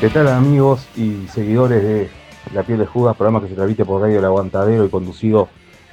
[0.00, 2.08] ¿Qué tal amigos y seguidores de
[2.54, 5.48] La Piel de Judas, programa que se transmite por Radio El Aguantadero y conducido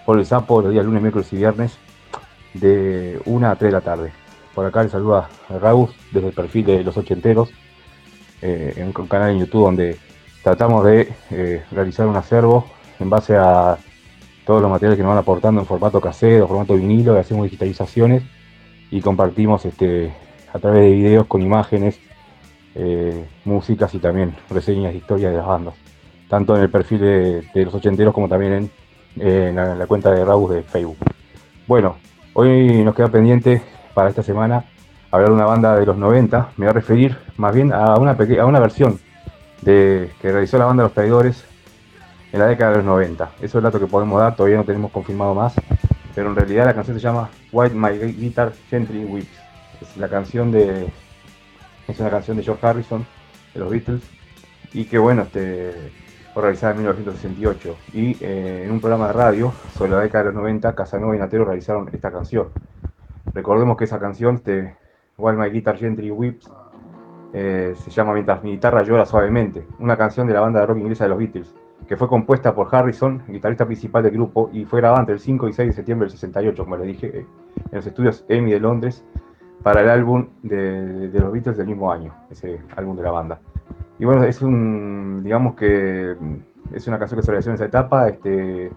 [0.05, 1.77] por el Sapo los días lunes, miércoles y viernes
[2.53, 4.11] de 1 a 3 de la tarde.
[4.53, 7.49] Por acá les saluda Raúl desde el perfil de los ochenteros,
[8.41, 9.97] eh, en un canal en YouTube donde
[10.45, 12.65] tratamos de eh, realizar un acervo
[12.99, 13.77] en base a
[14.45, 18.23] todos los materiales que nos van aportando en formato casero, formato vinilo, y hacemos digitalizaciones
[18.91, 20.13] y compartimos este,
[20.53, 21.99] a través de videos con imágenes,
[22.75, 25.73] eh, músicas y también reseñas de historias de las bandas,
[26.29, 28.69] tanto en el perfil de, los ochenteros como también
[29.17, 30.97] en, la, en la cuenta de Raúl de Facebook.
[31.67, 31.97] Bueno,
[32.37, 33.61] Hoy nos queda pendiente
[33.93, 34.65] para esta semana
[35.09, 36.49] hablar de una banda de los 90.
[36.57, 38.99] Me voy a referir más bien a una, a una versión
[39.65, 41.43] que realizó la banda Los Traidores
[42.31, 43.31] en la década de los 90.
[43.37, 45.55] Eso es el dato que podemos dar, todavía no tenemos confirmado más.
[46.13, 49.39] Pero en realidad la canción se llama White My Guitar Gently Weeps.
[49.81, 50.87] Es la canción de.
[51.87, 53.05] Es una canción de George Harrison,
[53.53, 54.01] de los Beatles.
[54.73, 55.91] Y que bueno, este,
[56.33, 60.31] fue realizada en 1968 y eh, en un programa de radio sobre la década de
[60.31, 62.49] los 90, Casanova y Natero realizaron esta canción.
[63.33, 64.75] Recordemos que esa canción, este,
[65.17, 66.49] While My Guitar Gently Weeps,
[67.37, 70.77] eh, se llama Mientras mi guitarra llora suavemente, una canción de la banda de rock
[70.77, 71.53] inglesa de los Beatles,
[71.85, 75.49] que fue compuesta por Harrison, guitarrista principal del grupo, y fue grabada entre el 5
[75.49, 77.25] y 6 de septiembre del 68, como les dije, eh,
[77.71, 79.03] en los estudios EMI de Londres,
[79.63, 83.41] para el álbum de, los Beatles del mismo año, ese álbum de la banda.
[83.99, 86.15] Y bueno, es un, digamos que
[86.71, 88.71] es una canción que se realizó en esa etapa, este,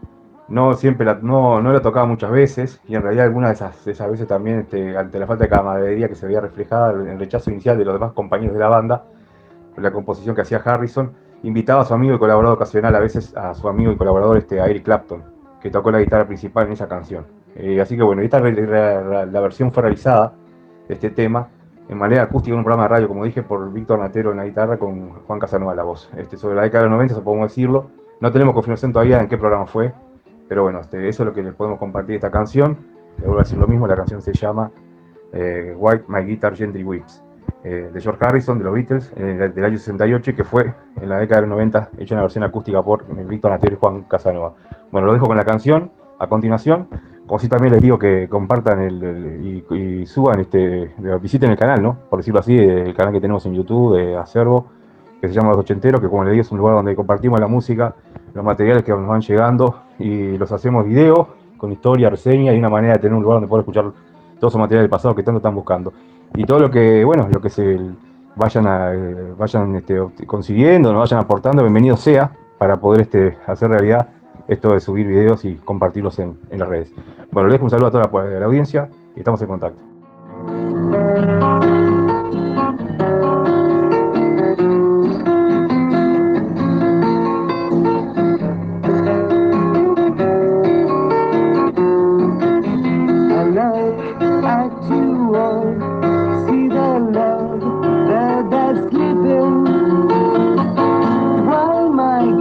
[0.48, 3.84] no siempre la, no, no la tocaba muchas veces, y en realidad algunas de esas,
[3.84, 7.08] de esas veces también, este, ante la falta de camaradería que se veía reflejada en
[7.08, 9.04] el rechazo inicial de los demás compañeros de la banda,
[9.76, 13.54] la composición que hacía Harrison, invitaba a su amigo y colaborador ocasional, a veces a
[13.54, 15.22] su amigo y colaborador este, a Eric Clapton,
[15.60, 17.26] que tocó la guitarra principal en esa canción.
[17.54, 20.32] Eh, así que bueno, esta la, versión fue realizada
[20.86, 21.48] de este tema
[21.88, 24.44] en manera acústica en un programa de radio, como dije, por Víctor Natero en la
[24.44, 26.10] guitarra con Juan Casanova la voz.
[26.16, 27.90] Este, sobre la década de los 90, eso podemos decirlo.
[28.20, 29.94] No tenemos confirmación todavía en qué programa fue,
[30.48, 32.76] pero bueno, este, eso es lo que les podemos compartir esta canción.
[33.18, 34.70] Le vuelvo a decir lo mismo, la canción se llama
[35.32, 37.22] eh, White My Guitar Gently Weeps,
[37.64, 41.08] eh, de George Harrison, de los Beatles, eh, del año 68, y que fue en
[41.08, 44.54] la década de los 90 hecha una versión acústica por Víctor Natero y Juan Casanova.
[44.90, 46.88] Bueno, lo dejo con la canción a continuación.
[47.26, 51.58] Como si también les digo que compartan el, el- y, y suban, este, visiten el
[51.58, 51.98] canal, ¿no?
[52.08, 54.66] Por decirlo así, el canal que tenemos en YouTube de Acervo,
[55.20, 57.48] que se llama Los Ochenteros, que como les digo es un lugar donde compartimos la
[57.48, 57.94] música,
[58.34, 62.68] los materiales que nos van llegando y los hacemos video, con historia, reseña y una
[62.68, 63.92] manera de tener un lugar donde poder escuchar
[64.38, 65.92] todo ese material del pasado que tanto están buscando.
[66.34, 67.78] Y todo lo que, bueno, lo que se
[68.36, 73.70] vayan a, eh, vayan este, consiguiendo, nos vayan aportando, bienvenido sea para poder este, hacer
[73.70, 74.08] realidad
[74.46, 76.92] esto de subir videos y compartirlos en, en las redes.
[77.30, 79.82] Bueno, les dejo un saludo a toda la audiencia y estamos en contacto.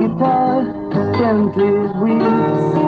[0.08, 0.64] Guitar
[1.18, 2.86] gently weeps.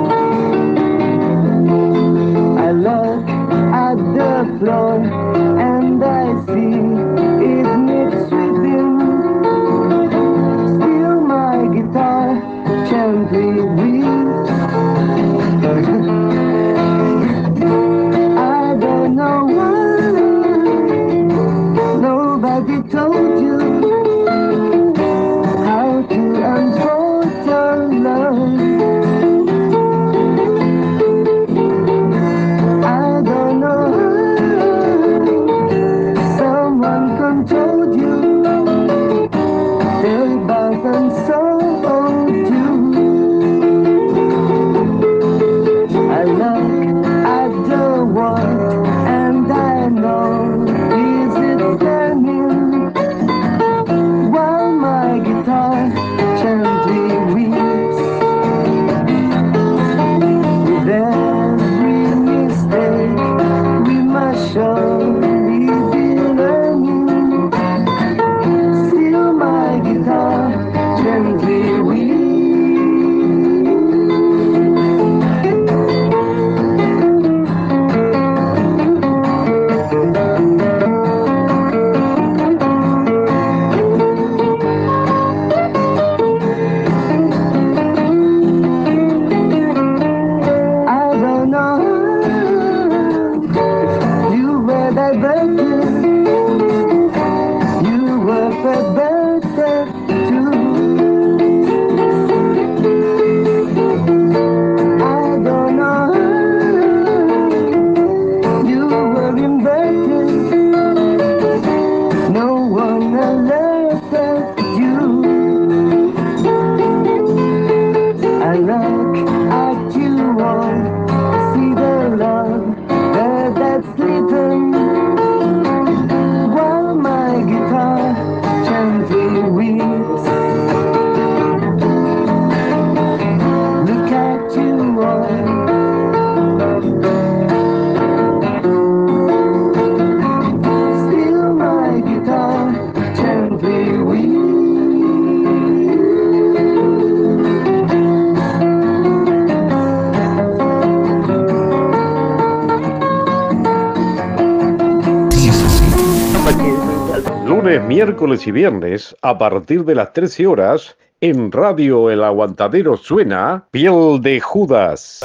[158.50, 164.40] Y viernes, a partir de las 13 horas, en Radio El Aguantadero suena Piel de
[164.40, 165.20] Judas.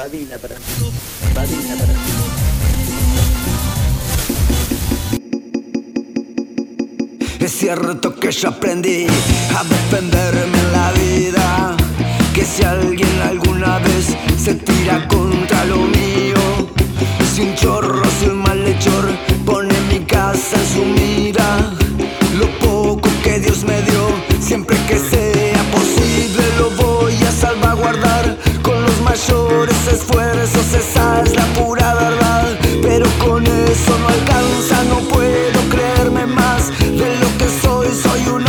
[7.39, 9.07] Es cierto que yo aprendí
[9.55, 11.77] a defenderme en la vida.
[12.33, 16.35] Que si alguien alguna vez se tira contra lo mío,
[17.33, 19.05] si un chorro, si un malhechor
[19.45, 21.44] pone mi casa en su mira,
[23.39, 24.07] Dios me dio,
[24.39, 30.73] siempre que sea posible lo voy a salvaguardar con los mayores esfuerzos.
[30.73, 37.17] Esa es la pura verdad, pero con eso no alcanza, no puedo creerme más de
[37.17, 37.89] lo que soy.
[37.93, 38.44] Soy un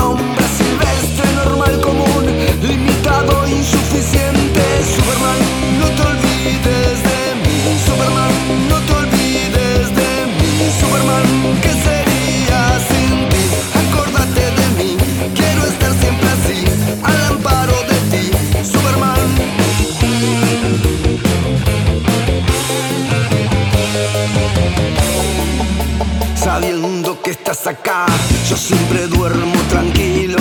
[28.48, 30.38] yo siempre duermo tranquilo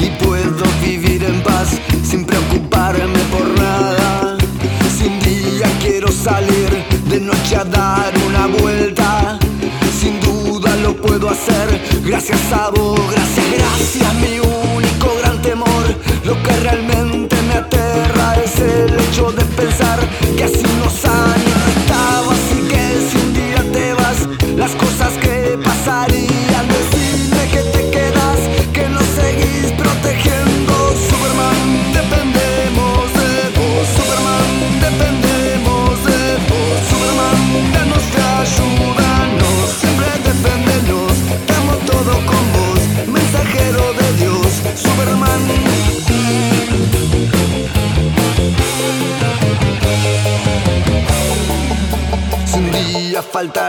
[0.00, 4.36] y puedo vivir en paz sin preocuparme por nada.
[4.96, 6.68] Si un día quiero salir
[7.08, 9.38] de noche a dar una vuelta,
[10.00, 11.80] sin duda lo puedo hacer.
[12.04, 12.75] Gracias a vos,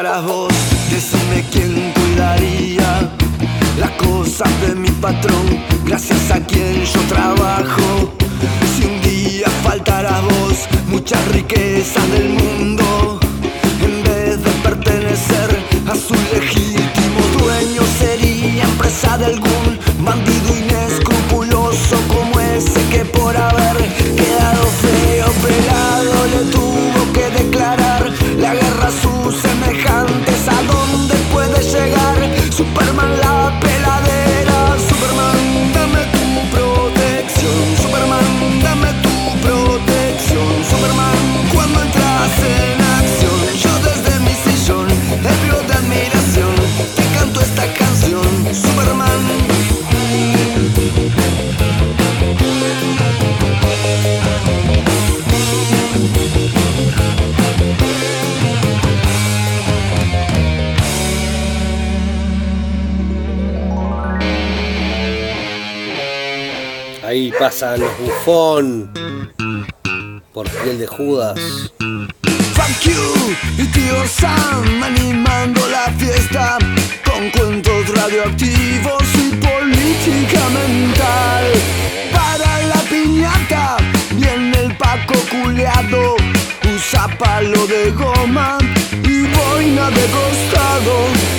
[0.08, 0.54] faltaras vos,
[0.90, 3.10] decime quién cuidaría
[3.78, 5.46] las cosas de mi patrón,
[5.86, 8.14] gracias a quien yo trabajo.
[8.76, 13.20] Si un día faltaras vos, muchas riquezas del mundo,
[13.84, 15.50] en vez de pertenecer
[15.92, 23.78] a su legítimo dueño, sería empresa de algún bandido inescrupuloso como ese que por haber
[24.16, 30.37] quedado feo pelado le tuvo que declarar la guerra a semejantes.
[67.48, 68.92] Pasan los bufón
[70.34, 71.40] por piel de Judas.
[72.58, 76.58] Fuck you y tío Sam animando la fiesta
[77.06, 81.46] con cuentos radioactivos y política mental.
[82.12, 83.78] Para la piñata
[84.12, 86.18] viene el Paco culeado,
[86.76, 88.58] usa palo de goma
[88.92, 90.96] y boina de costado.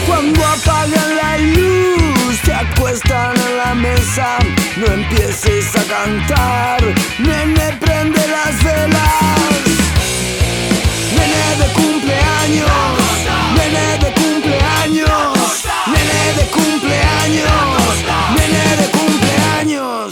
[0.06, 2.17] Cuando apagan la luz
[2.58, 4.38] acuestan en la mesa,
[4.76, 6.82] no empieces a cantar,
[7.18, 9.54] nene prende las velas.
[11.16, 13.06] Nene de cumpleaños,
[13.56, 17.94] nene de cumpleaños, nene de cumpleaños,
[18.36, 20.10] nene de cumpleaños.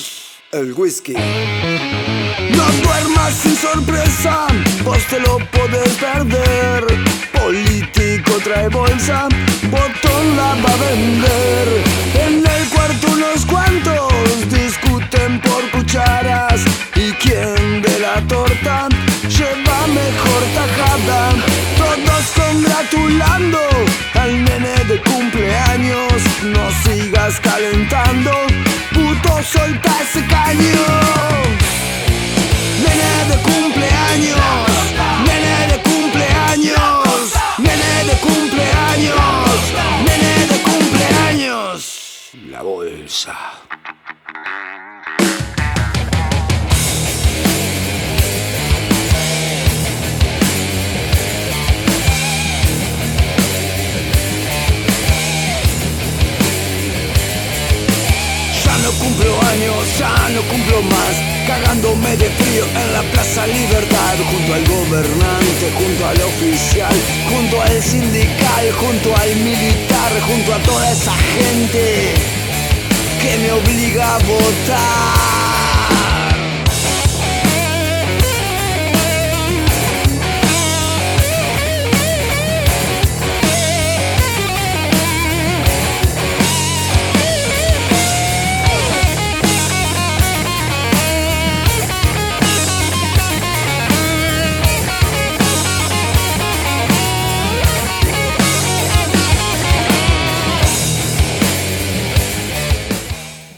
[0.53, 1.15] El whisky.
[1.15, 4.47] No duermas sin sorpresa,
[4.85, 7.06] vos te lo podés perder.
[8.25, 9.27] Trae bolsa,
[9.71, 11.67] botón la va a vender.
[12.15, 16.61] En el cuarto unos cuantos discuten por cucharas
[16.95, 18.89] y quién de la torta
[19.29, 21.33] lleva mejor tajada.
[21.77, 23.59] Todos congratulando
[24.15, 26.13] al nene de cumpleaños.
[26.45, 28.31] No sigas calentando,
[28.95, 30.87] puto solta ese caño.
[32.85, 34.41] Nene de cumpleaños,
[35.27, 37.06] nene de cumpleaños,
[37.59, 39.73] nene de cumpleaños,
[40.05, 42.31] nene de cumpleaños.
[42.51, 43.35] La bolsa.
[58.65, 64.17] Ya no cumplo años, ya no cumplo más Cagándome de frío en la Plaza Libertad
[64.31, 66.95] Junto al gobernante, junto al oficial
[67.31, 72.15] Junto al sindical, junto al militar Junto a toda esa gente
[73.23, 75.46] que me obliga a votar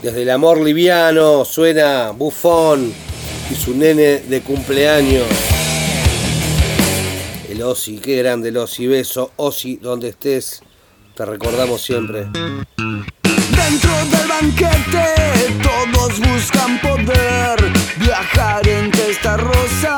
[0.09, 2.95] Desde el amor liviano suena Bufón
[3.51, 5.27] y su nene de cumpleaños.
[7.47, 8.87] El Osi, qué grande el Osi.
[8.87, 10.63] Beso, Osi, donde estés.
[11.15, 12.21] Te recordamos siempre.
[12.23, 15.15] Dentro del banquete
[15.63, 19.95] todos buscan poder Viajar en testa rosa,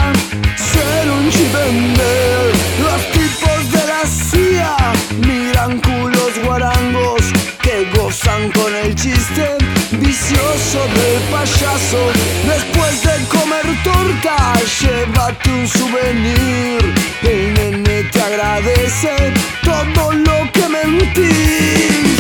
[10.71, 12.13] vicioso del payaso
[12.45, 16.95] Después de comer torta, llévate un souvenir.
[17.23, 19.33] El nene te agradece
[19.63, 22.19] todo lo que mentís.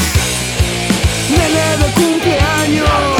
[1.30, 3.19] Nene de cumpleaños,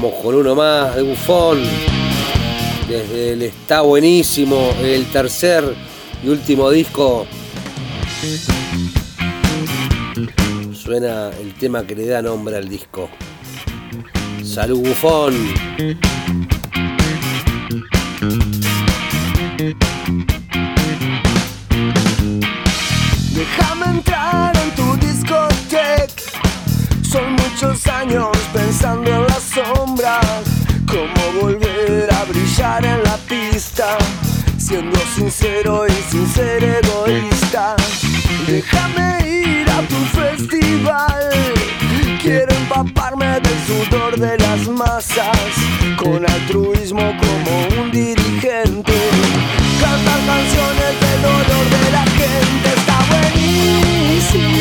[0.00, 1.58] vamos con uno más de Bufón.
[2.88, 5.74] Desde el Está Buenísimo, el tercer
[6.22, 7.26] y último disco.
[10.72, 13.10] Suena el tema que le da nombre al disco.
[14.44, 15.34] Salud Bufón.
[23.34, 26.22] Déjame entrar en tu discoteca.
[27.02, 29.27] Son muchos años pensando en
[35.30, 37.76] sincero y sin ser egoísta.
[38.46, 41.30] Déjame ir a tu festival,
[42.22, 45.52] quiero empaparme del sudor de las masas,
[45.98, 48.94] con altruismo como un dirigente.
[49.82, 52.68] Cantar canciones del dolor de la gente.
[52.78, 54.54] Está buenísimo,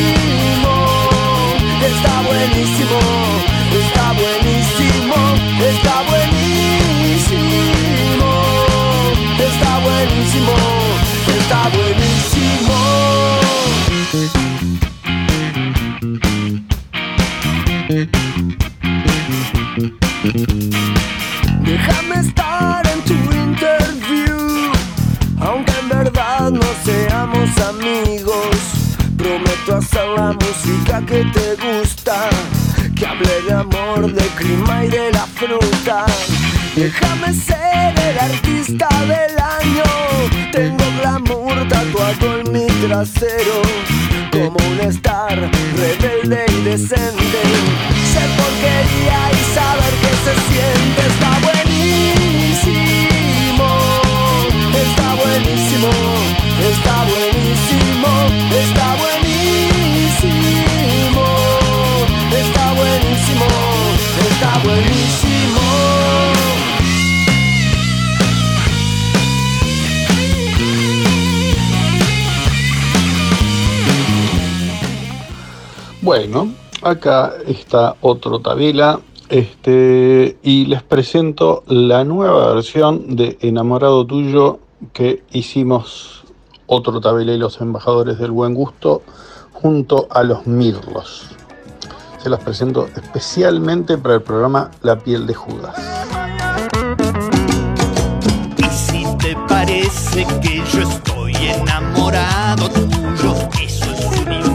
[1.91, 2.99] está buenísimo,
[30.33, 32.29] música que te gusta,
[32.95, 36.05] que hable de amor, de clima y de la fruta.
[36.75, 39.83] Déjame ser el artista del año.
[40.51, 43.61] Tengo glamour tatuado en mi trasero,
[44.31, 45.37] como un star
[45.75, 47.41] rebelde y decente.
[48.11, 50.06] Ser porquería y saber que
[76.17, 78.99] Bueno, acá está otro Tabela.
[79.29, 84.57] Este, y les presento la nueva versión de Enamorado Tuyo
[84.93, 86.23] que hicimos
[86.65, 89.03] otro Tabela y los embajadores del buen gusto
[89.53, 91.27] junto a los Mirlos.
[92.17, 95.75] Se las presento especialmente para el programa La piel de Judas.
[98.57, 102.65] Y si te parece que yo estoy enamorado
[103.61, 104.46] eso es un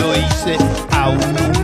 [0.00, 0.56] lo hice
[0.90, 1.57] a un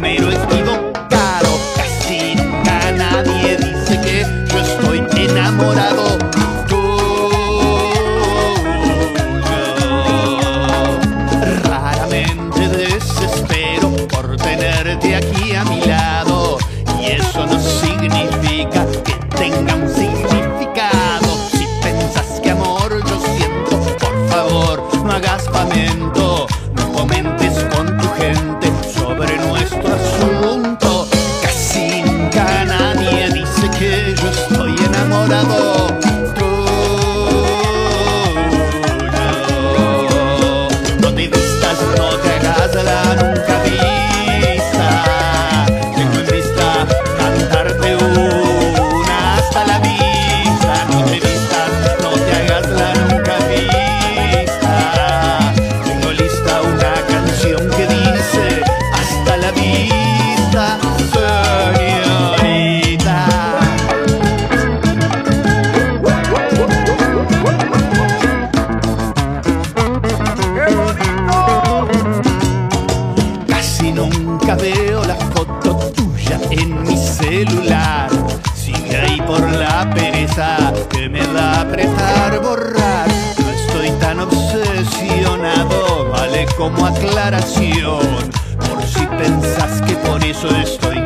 [86.56, 88.30] como aclaración.
[88.58, 91.03] Por si pensás que por eso estoy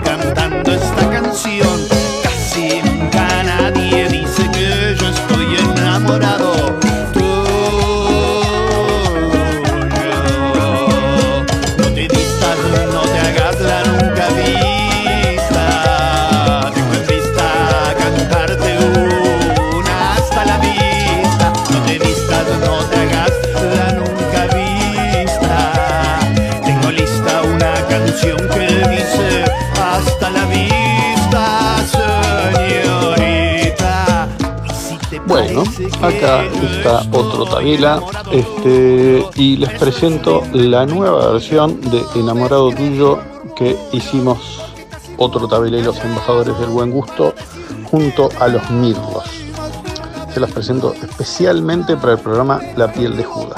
[36.02, 38.02] Acá está otro Tabela.
[38.30, 43.18] Este, y les presento la nueva versión de Enamorado Tuyo
[43.56, 44.62] que hicimos
[45.16, 47.34] otro Tabela y los embajadores del buen gusto
[47.90, 49.24] junto a los Mirlos.
[50.32, 53.57] Se las presento especialmente para el programa La piel de Judas.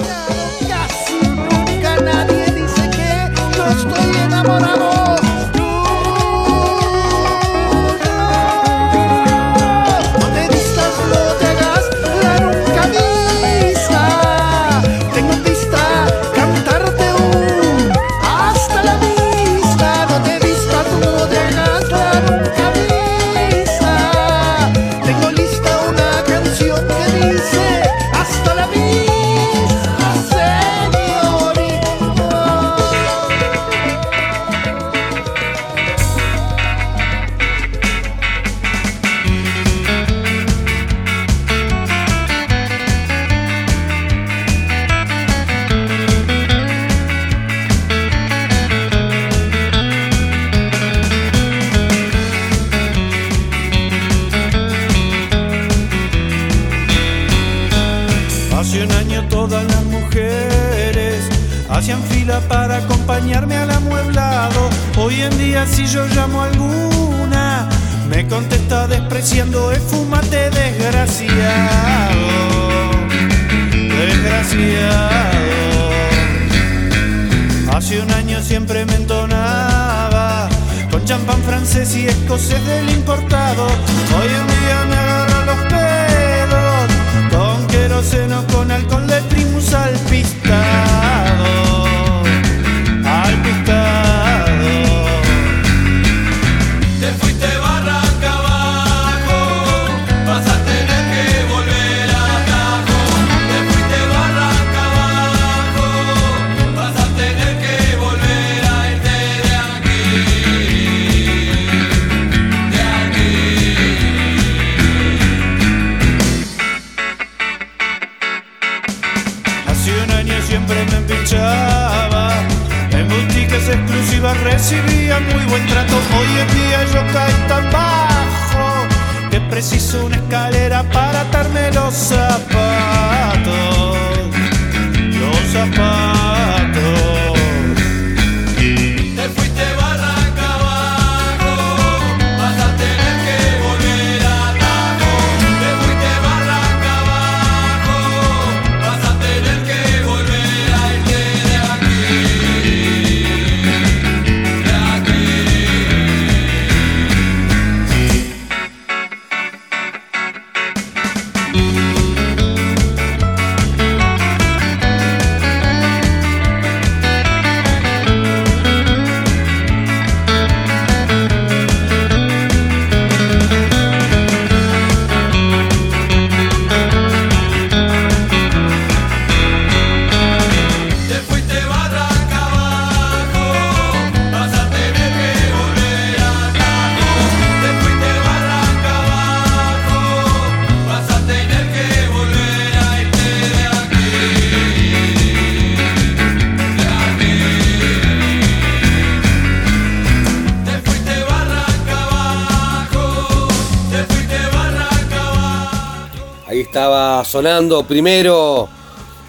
[207.30, 208.68] sonando primero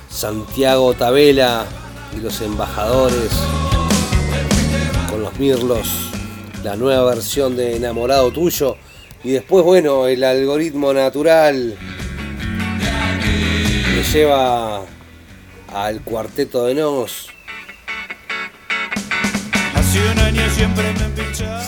[0.09, 1.67] Santiago Tabela
[2.17, 3.29] y los embajadores
[5.07, 6.09] con los Mirlos,
[6.63, 8.75] la nueva versión de Enamorado Tuyo.
[9.23, 11.77] Y después, bueno, el algoritmo natural
[13.93, 14.81] que lleva
[15.71, 17.27] al cuarteto de Nos.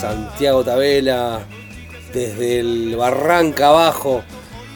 [0.00, 1.46] Santiago Tabela,
[2.12, 4.24] desde el Barranca Abajo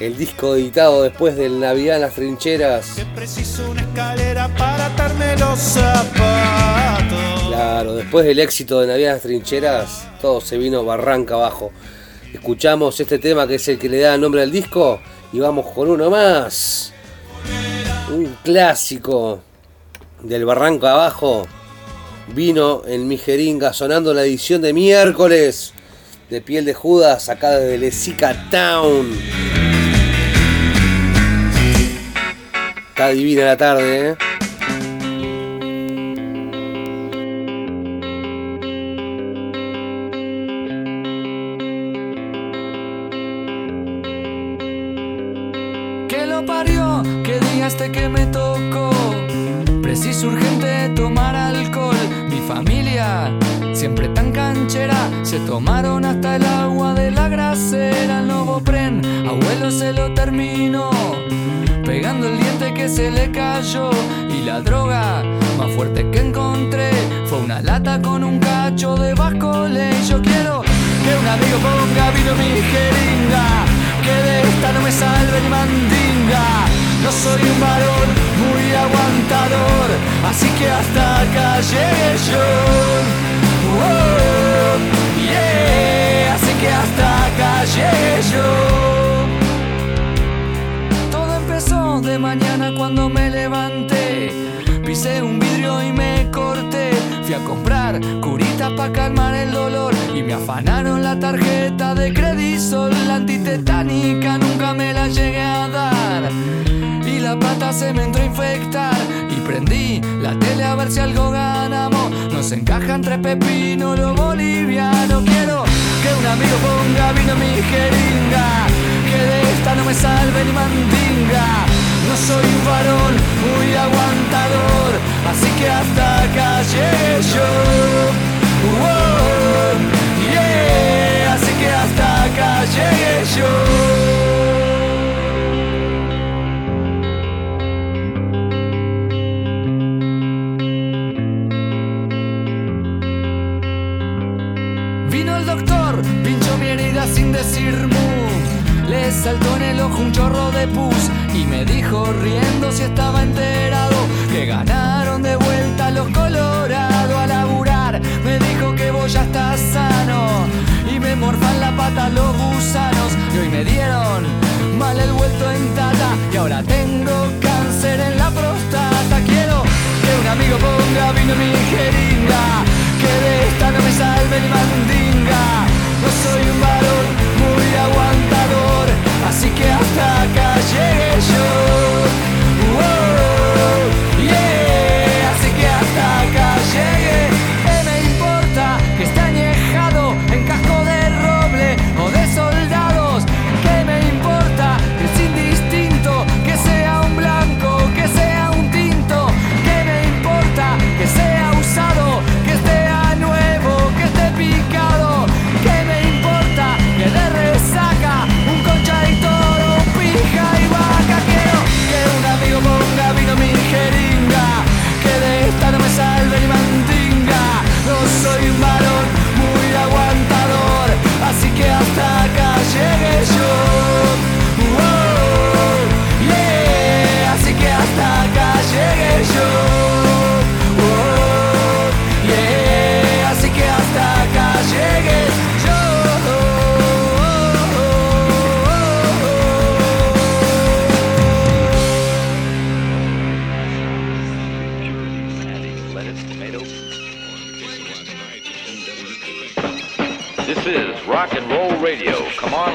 [0.01, 2.93] el disco editado después del Navidad en las trincheras.
[2.97, 7.43] Que preciso una escalera para atarme los zapatos.
[7.49, 11.73] Claro, después del éxito de Navidad en las trincheras, todo se vino barranca abajo.
[12.33, 15.01] Escuchamos este tema que es el que le da nombre al disco
[15.33, 16.93] y vamos con uno más.
[18.13, 19.41] Un clásico
[20.23, 21.47] del barranco abajo.
[22.35, 25.73] Vino en mi jeringa sonando la edición de miércoles
[26.29, 29.68] de Piel de Judas acá desde Lesica Town.
[32.99, 34.38] Está divina la tarde, ¿eh?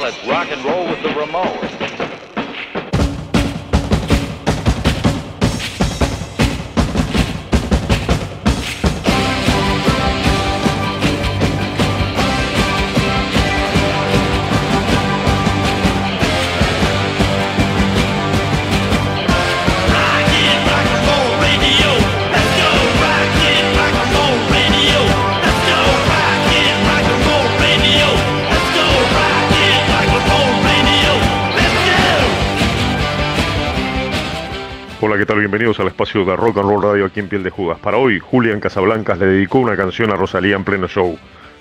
[0.04, 0.73] Come on, let's rock and roll
[35.54, 37.78] Bienvenidos al espacio de Rock and Roll Radio aquí en Piel de Judas.
[37.78, 41.16] Para hoy, Julián Casablancas le dedicó una canción a Rosalía en pleno show.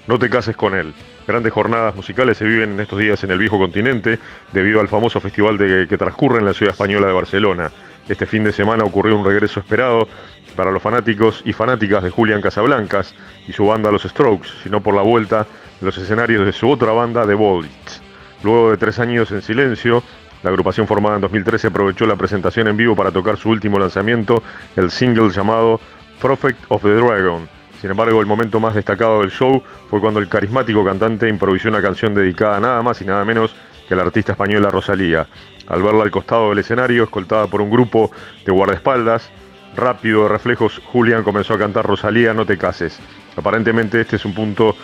[0.06, 0.94] No te cases con él.
[1.28, 4.18] Grandes jornadas musicales se viven en estos días en el viejo continente
[4.50, 7.70] debido al famoso festival de- que transcurre en la ciudad española de Barcelona.
[8.08, 10.08] Este fin de semana ocurrió un regreso esperado
[10.56, 13.14] para los fanáticos y fanáticas de Julián Casablancas
[13.46, 15.46] y su banda Los Strokes, sino por la vuelta
[15.82, 18.00] en los escenarios de su otra banda, The Bullets.
[18.42, 20.02] Luego de tres años en silencio,
[20.42, 24.42] la agrupación formada en 2013 aprovechó la presentación en vivo para tocar su último lanzamiento,
[24.76, 25.80] el single llamado
[26.20, 27.48] Prophet of the Dragon.
[27.80, 31.82] Sin embargo, el momento más destacado del show fue cuando el carismático cantante improvisó una
[31.82, 33.54] canción dedicada a nada más y nada menos
[33.88, 35.26] que la artista española Rosalía.
[35.68, 38.10] Al verla al costado del escenario, escoltada por un grupo
[38.44, 39.30] de guardaespaldas,
[39.76, 42.98] rápido de reflejos, Julián comenzó a cantar Rosalía, no te cases.
[43.36, 44.76] Aparentemente este es un punto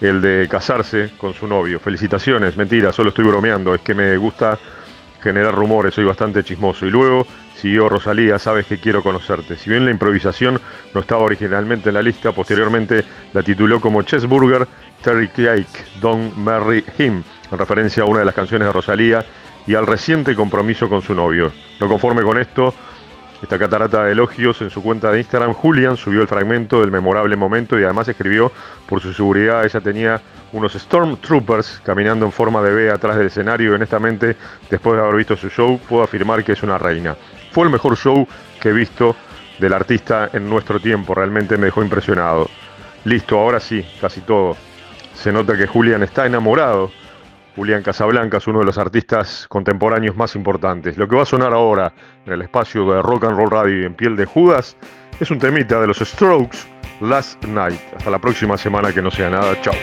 [0.00, 1.78] el de casarse con su novio.
[1.78, 4.58] Felicitaciones, mentira, solo estoy bromeando, es que me gusta
[5.22, 6.86] generar rumores, soy bastante chismoso.
[6.86, 9.56] Y luego siguió Rosalía, sabes que quiero conocerte.
[9.56, 10.60] Si bien la improvisación
[10.94, 14.66] no estaba originalmente en la lista, posteriormente la tituló como Chessburger,
[15.02, 19.24] Terry Cake, Don't Marry Him, en referencia a una de las canciones de Rosalía
[19.66, 21.52] y al reciente compromiso con su novio.
[21.80, 22.74] No conforme con esto,
[23.42, 27.36] esta catarata de elogios en su cuenta de Instagram, Julian subió el fragmento del memorable
[27.36, 28.52] momento y además escribió,
[28.86, 30.20] por su seguridad, ella tenía
[30.52, 34.36] unos Stormtroopers caminando en forma de B atrás del escenario y honestamente,
[34.68, 37.16] después de haber visto su show, puedo afirmar que es una reina.
[37.52, 38.26] Fue el mejor show
[38.60, 39.16] que he visto
[39.58, 42.48] del artista en nuestro tiempo, realmente me dejó impresionado.
[43.04, 44.56] Listo, ahora sí, casi todo.
[45.14, 46.90] Se nota que Julian está enamorado.
[47.56, 50.96] Julián Casablancas, uno de los artistas contemporáneos más importantes.
[50.96, 51.92] Lo que va a sonar ahora
[52.24, 54.76] en el espacio de Rock and Roll Radio y en piel de Judas
[55.18, 56.58] es un temita de los Strokes,
[57.00, 57.80] Last Night.
[57.96, 59.60] Hasta la próxima semana que no sea nada.
[59.60, 59.74] Chao.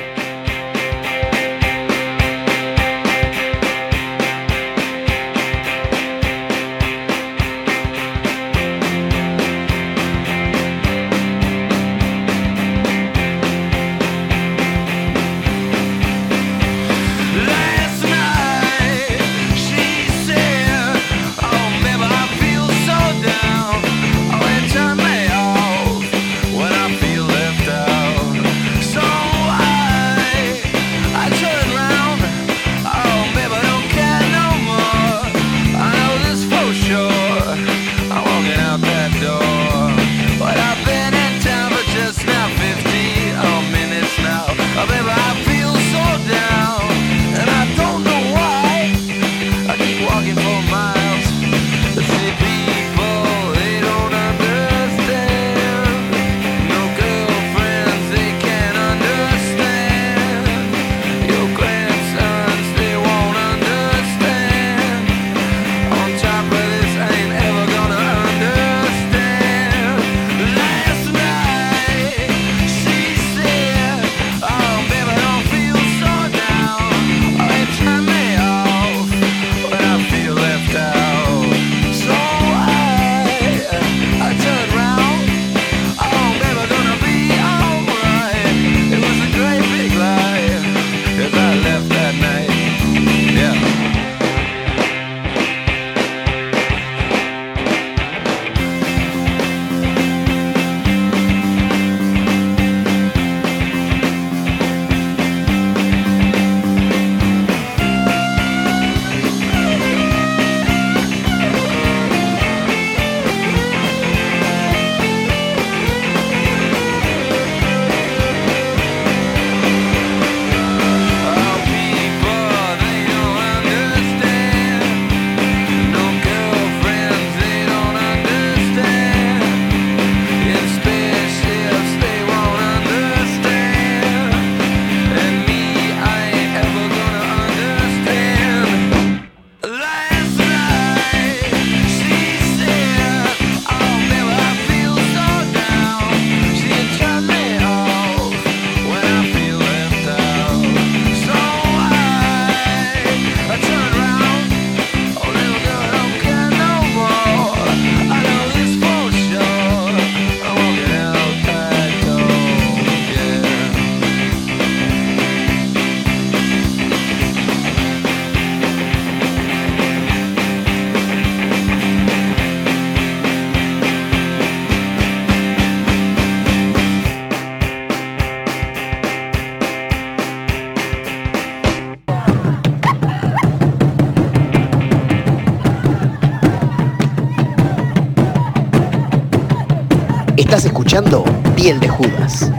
[190.48, 191.26] Estás escuchando
[191.57, 192.49] Piel de Judas.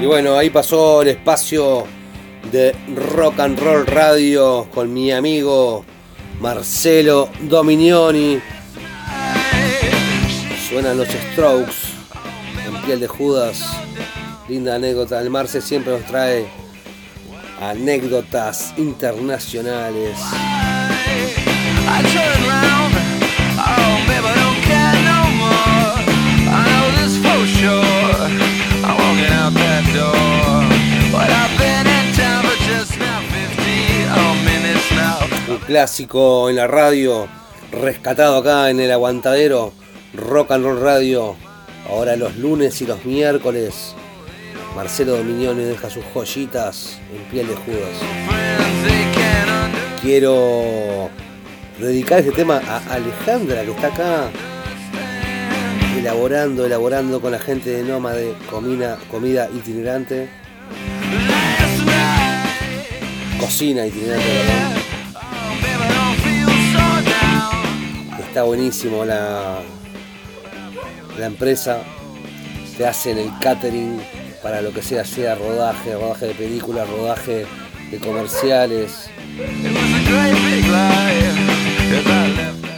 [0.00, 1.84] Y bueno, ahí pasó el espacio
[2.50, 2.74] de
[3.14, 5.84] Rock and Roll Radio con mi amigo
[6.40, 8.40] Marcelo Dominioni.
[10.70, 11.77] Suenan los Strokes
[13.00, 13.62] de Judas.
[14.48, 15.20] Linda anécdota.
[15.20, 16.46] El Marce siempre nos trae
[17.60, 20.18] anécdotas internacionales.
[21.90, 22.94] I turn round,
[24.06, 25.94] baby, I don't care no more.
[26.48, 28.28] I know this for sure.
[28.84, 30.64] I'm walking out that door,
[31.12, 35.54] but I've been in town for just now 50 minutes now.
[35.54, 37.28] Un clásico en la radio,
[37.72, 39.72] rescatado acá en el aguantadero,
[40.14, 41.47] Rock and Roll Radio.
[41.98, 43.92] Ahora los lunes y los miércoles,
[44.76, 47.98] Marcelo Dominioni deja sus joyitas en piel de Judas.
[50.00, 51.10] Quiero
[51.76, 54.30] dedicar este tema a Alejandra que está acá
[55.98, 60.28] elaborando, elaborando con la gente de Nómade comida, comida itinerante.
[63.40, 64.24] Cocina itinerante.
[68.20, 69.58] Está buenísimo la,
[71.18, 71.82] la empresa.
[72.76, 74.00] Te hacen el catering
[74.42, 77.46] para lo que sea, sea rodaje, rodaje de películas, rodaje
[77.90, 79.10] de comerciales.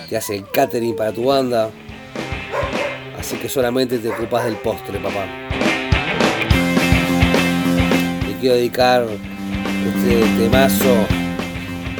[0.09, 1.71] Te hace el catering para tu banda.
[3.19, 5.27] Así que solamente te ocupas del postre, papá.
[8.27, 9.07] Le quiero dedicar
[9.87, 11.07] este temazo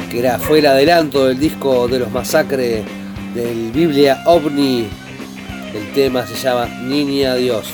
[0.09, 2.83] que era, fue el adelanto del disco de los masacres
[3.33, 5.00] del Biblia OVNI.
[5.73, 7.71] El tema se llama Niña Dios.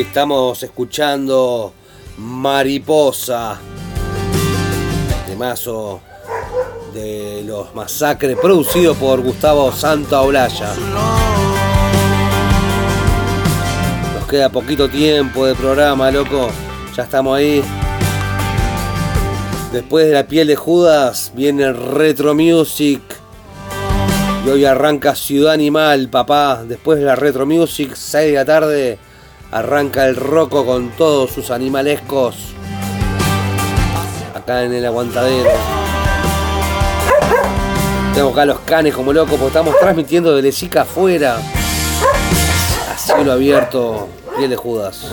[0.00, 1.72] Estamos escuchando
[2.18, 3.58] Mariposa,
[5.26, 6.02] temazo
[6.92, 10.74] de los masacres producido por Gustavo Santaolalla.
[14.14, 16.50] Nos queda poquito tiempo de programa, loco.
[16.94, 17.64] Ya estamos ahí.
[19.72, 23.00] Después de la piel de Judas viene Retro Music.
[24.44, 26.64] Y hoy arranca Ciudad Animal, papá.
[26.68, 28.98] Después de la Retro Music, 6 de la tarde.
[29.50, 32.36] Arranca el roco con todos sus animalescos.
[34.34, 35.50] Acá en el aguantadero.
[38.14, 41.36] Tengo acá los canes como locos, porque estamos transmitiendo de Lesica afuera.
[42.92, 45.06] A cielo abierto, piel de Judas.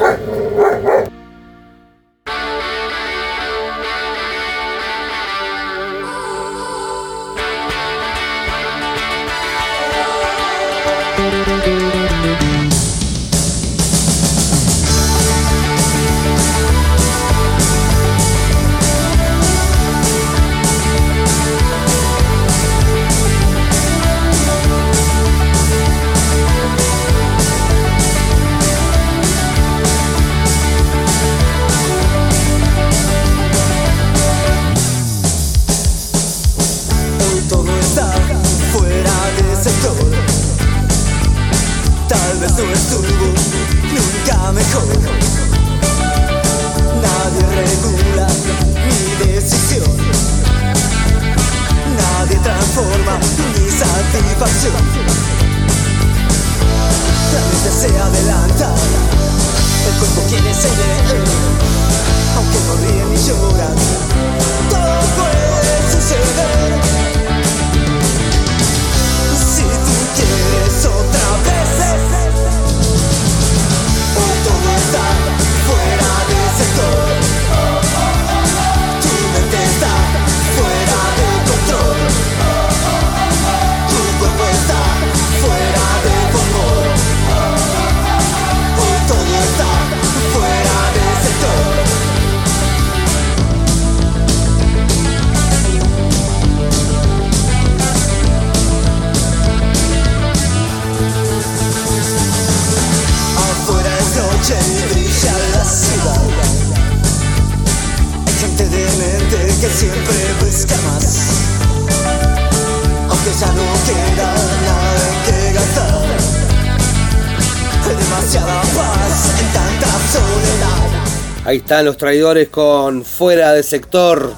[121.82, 124.32] Los traidores con Fuera de Sector.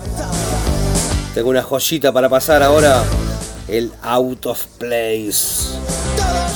[1.34, 3.03] Tengo una joyita para pasar ahora.
[3.68, 5.76] El Out of Place.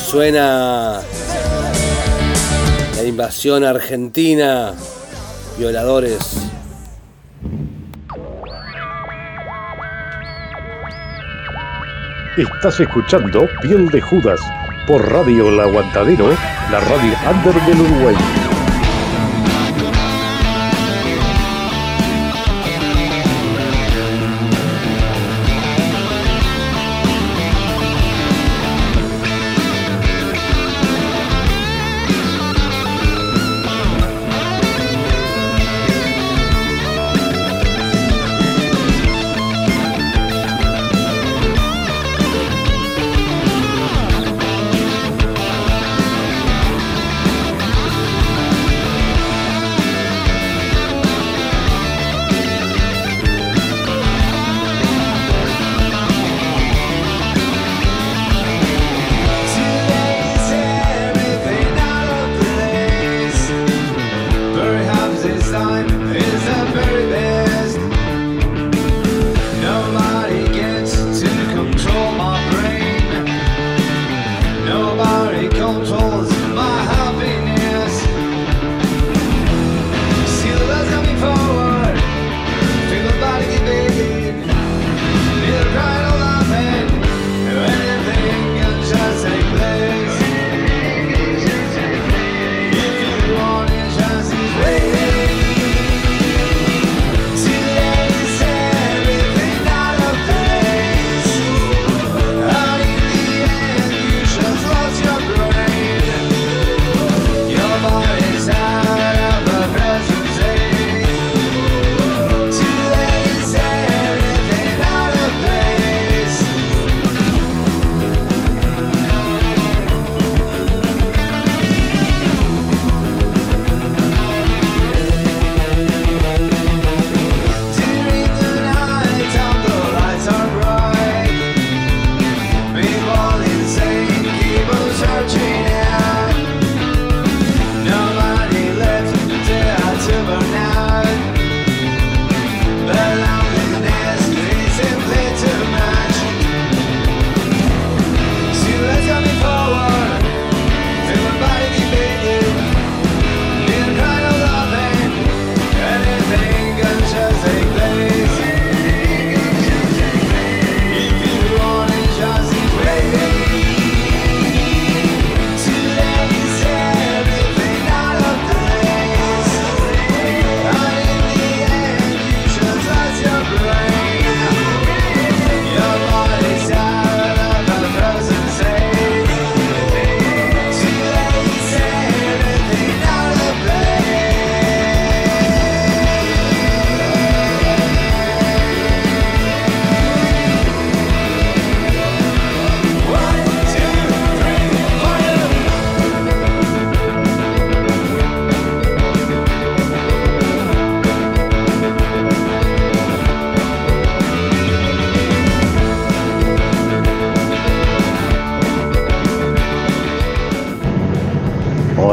[0.08, 1.02] Suena
[2.96, 4.74] la invasión argentina.
[5.58, 6.20] Violadores.
[12.38, 14.40] Estás escuchando Piel de Judas
[14.88, 16.30] por Radio El Aguantadero,
[16.72, 18.16] la radio under del Uruguay.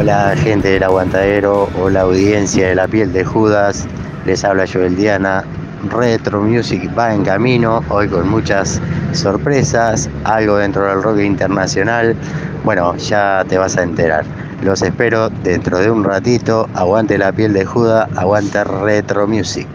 [0.06, 3.88] Hola gente del aguantadero, hola audiencia de la piel de Judas,
[4.24, 5.42] les habla Joel Diana.
[5.90, 8.80] Retro Music va en camino, hoy con muchas
[9.10, 12.14] sorpresas, algo dentro del rock internacional.
[12.62, 14.24] Bueno, ya te vas a enterar.
[14.62, 16.68] Los espero dentro de un ratito.
[16.74, 19.66] Aguante la piel de Judas, aguante Retro Music.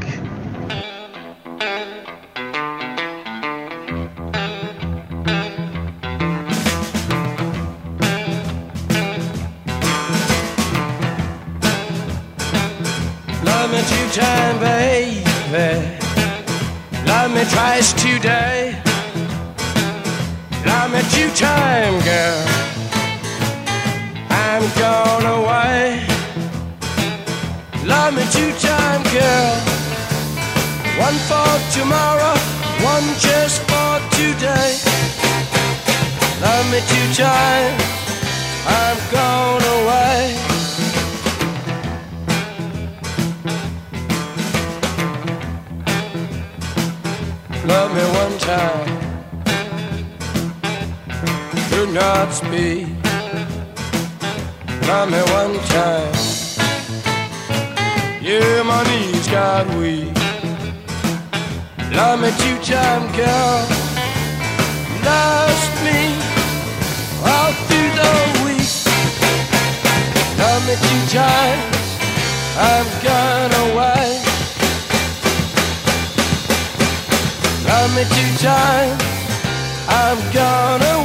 [48.31, 48.87] in time.
[51.69, 52.87] Do not speak.
[54.87, 56.15] Mommy, one time.
[58.21, 60.15] Yeah, my knees got weak.
[61.97, 63.57] Love me two time, girl.
[65.07, 66.01] Last me
[67.31, 68.13] all through the
[68.45, 68.71] week.
[70.41, 71.77] Love me two times.
[72.57, 74.20] I've gone away.
[77.73, 78.97] I met you, time
[79.87, 80.81] I've gone.
[80.83, 81.01] Oh!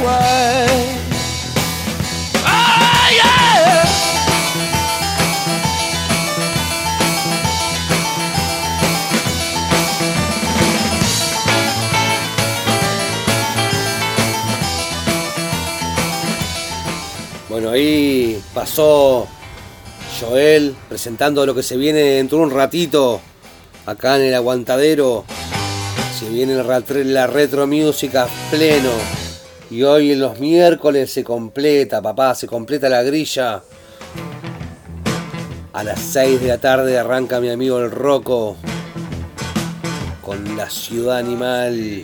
[17.49, 19.27] Bueno, ahí pasó
[20.19, 23.19] Joel presentando lo que se viene dentro de un ratito
[23.85, 25.25] acá en el aguantadero.
[26.17, 28.89] Se viene la retro music a pleno.
[29.69, 33.61] Y hoy en los miércoles se completa, papá, se completa la grilla.
[35.73, 38.57] A las 6 de la tarde arranca mi amigo el Roco
[40.23, 42.03] con la ciudad animal.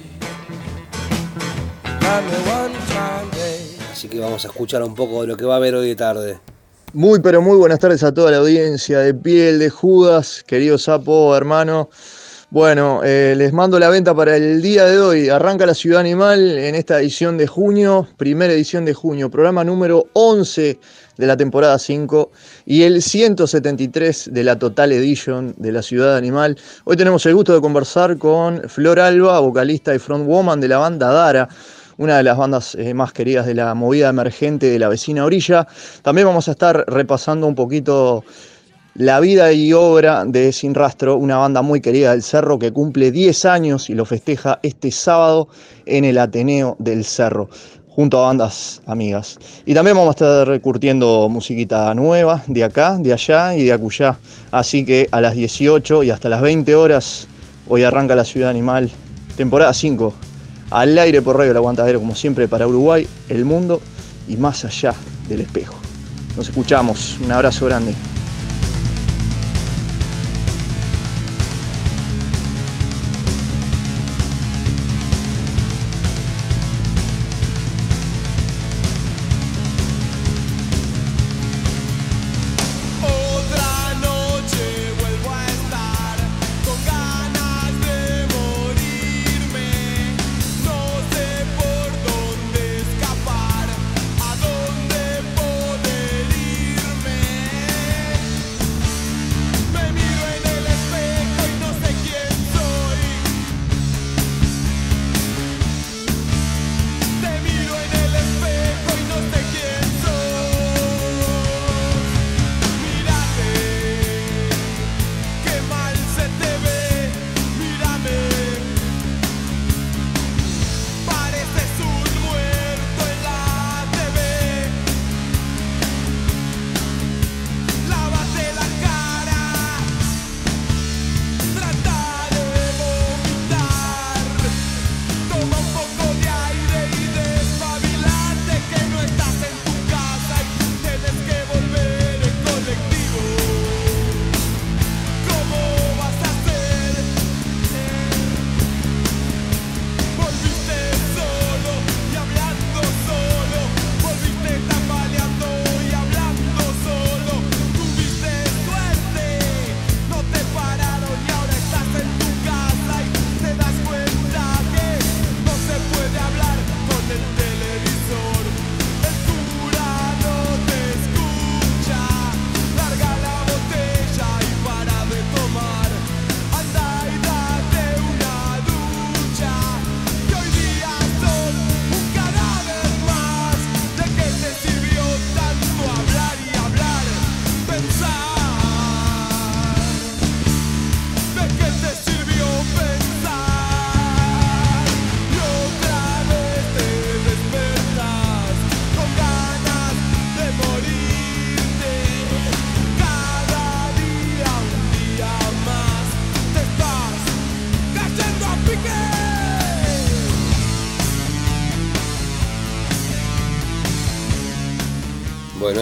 [3.91, 5.95] Así que vamos a escuchar un poco de lo que va a haber hoy de
[5.95, 6.39] tarde.
[6.93, 11.35] Muy pero muy buenas tardes a toda la audiencia de Piel de Judas, querido Sapo,
[11.35, 11.89] hermano.
[12.53, 15.27] Bueno, eh, les mando la venta para el día de hoy.
[15.27, 20.05] Arranca la Ciudad Animal en esta edición de junio, primera edición de junio, programa número
[20.13, 20.79] 11
[21.17, 22.29] de la temporada 5
[22.67, 26.55] y el 173 de la Total Edition de la Ciudad Animal.
[26.83, 31.11] Hoy tenemos el gusto de conversar con Flor Alba, vocalista y frontwoman de la banda
[31.11, 31.49] Dara
[31.97, 35.67] una de las bandas eh, más queridas de la movida emergente de la vecina orilla.
[36.01, 38.23] También vamos a estar repasando un poquito
[38.95, 43.11] la vida y obra de Sin Rastro, una banda muy querida del Cerro que cumple
[43.11, 45.47] 10 años y lo festeja este sábado
[45.87, 47.49] en el Ateneo del Cerro,
[47.89, 49.39] junto a bandas amigas.
[49.65, 54.19] Y también vamos a estar curtiendo musiquita nueva de acá, de allá y de acullá.
[54.51, 57.27] Así que a las 18 y hasta las 20 horas,
[57.67, 58.91] hoy arranca la Ciudad Animal,
[59.35, 60.13] temporada 5
[60.69, 63.81] al aire por Radio El Aguantadero, como siempre, para Uruguay, el mundo
[64.27, 64.93] y más allá
[65.27, 65.75] del espejo.
[66.37, 67.93] Nos escuchamos, un abrazo grande.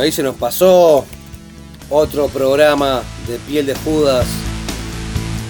[0.01, 1.05] Ahí se nos pasó
[1.91, 4.25] otro programa de piel de Judas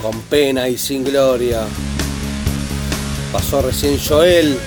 [0.02, 1.61] con pena y sin gloria.
[3.32, 4.60] Pasó recién Joel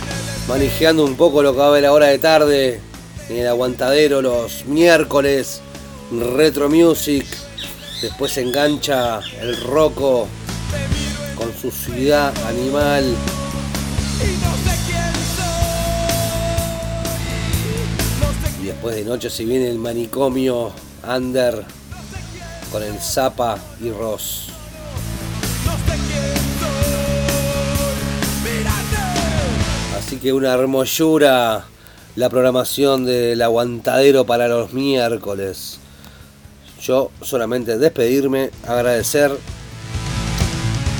[0.48, 2.80] manejando un poco lo que va a haber ahora de tarde
[3.28, 5.60] en el aguantadero los miércoles.
[6.10, 7.26] Retro Music
[8.00, 10.28] Después se engancha el roco
[11.36, 13.04] con su ciudad animal.
[19.04, 20.72] Noche se viene el manicomio
[21.06, 21.64] under
[22.72, 24.48] con el Zapa y Ross.
[29.98, 31.64] Así que una hermosura
[32.16, 35.78] la programación del aguantadero para los miércoles.
[36.82, 39.32] Yo solamente despedirme, agradecer,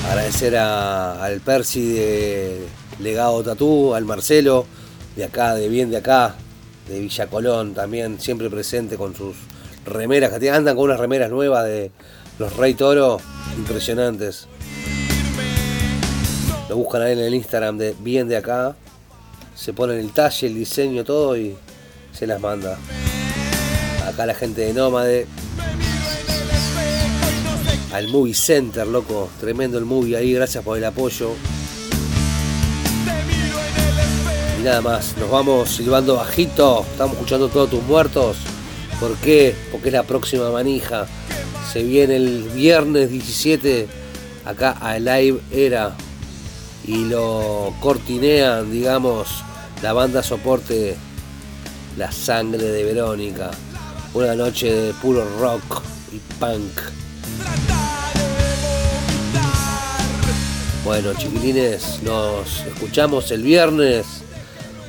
[0.09, 2.65] agradecer a- al Percy de
[2.99, 4.65] Legado Tatú, al Marcelo,
[5.15, 6.35] de acá, de bien de acá,
[6.87, 9.35] de Villa Colón también, siempre presente con sus
[9.85, 11.91] remeras, que andan con unas remeras nuevas de
[12.39, 13.19] los Rey Toro,
[13.57, 14.47] impresionantes.
[16.69, 18.75] Lo buscan ahí en el Instagram de bien de acá,
[19.55, 21.55] se ponen el talle, el diseño, todo y
[22.11, 22.77] se las manda.
[24.05, 25.27] Acá la gente de Nómade.
[27.93, 29.29] Al Movie Center, loco.
[29.39, 31.31] Tremendo el movie ahí, gracias por el apoyo.
[34.65, 36.83] Nada más, nos vamos silbando bajito.
[36.89, 38.37] Estamos escuchando todos tus muertos.
[38.99, 39.55] ¿Por qué?
[39.71, 41.05] Porque es la próxima manija.
[41.71, 43.87] Se viene el viernes 17
[44.43, 45.95] acá a Live Era
[46.83, 49.27] y lo cortinean, digamos,
[49.83, 50.95] la banda soporte
[51.95, 53.51] La Sangre de Verónica.
[54.15, 56.81] Una noche de puro rock y punk.
[60.83, 64.24] Bueno, chiquilines, nos escuchamos el viernes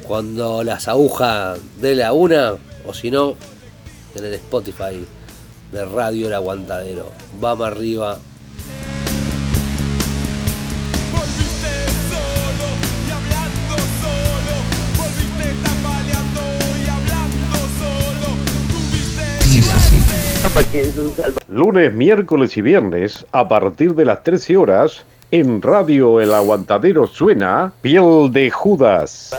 [0.07, 2.55] cuando las agujas de la una,
[2.87, 3.35] o si no,
[4.15, 5.05] en el Spotify
[5.73, 7.11] de Radio El Aguantadero.
[7.41, 8.19] Vamos arriba.
[21.49, 27.73] Lunes, miércoles y viernes, a partir de las 13 horas, en Radio El Aguantadero suena
[27.81, 29.31] Piel de Judas.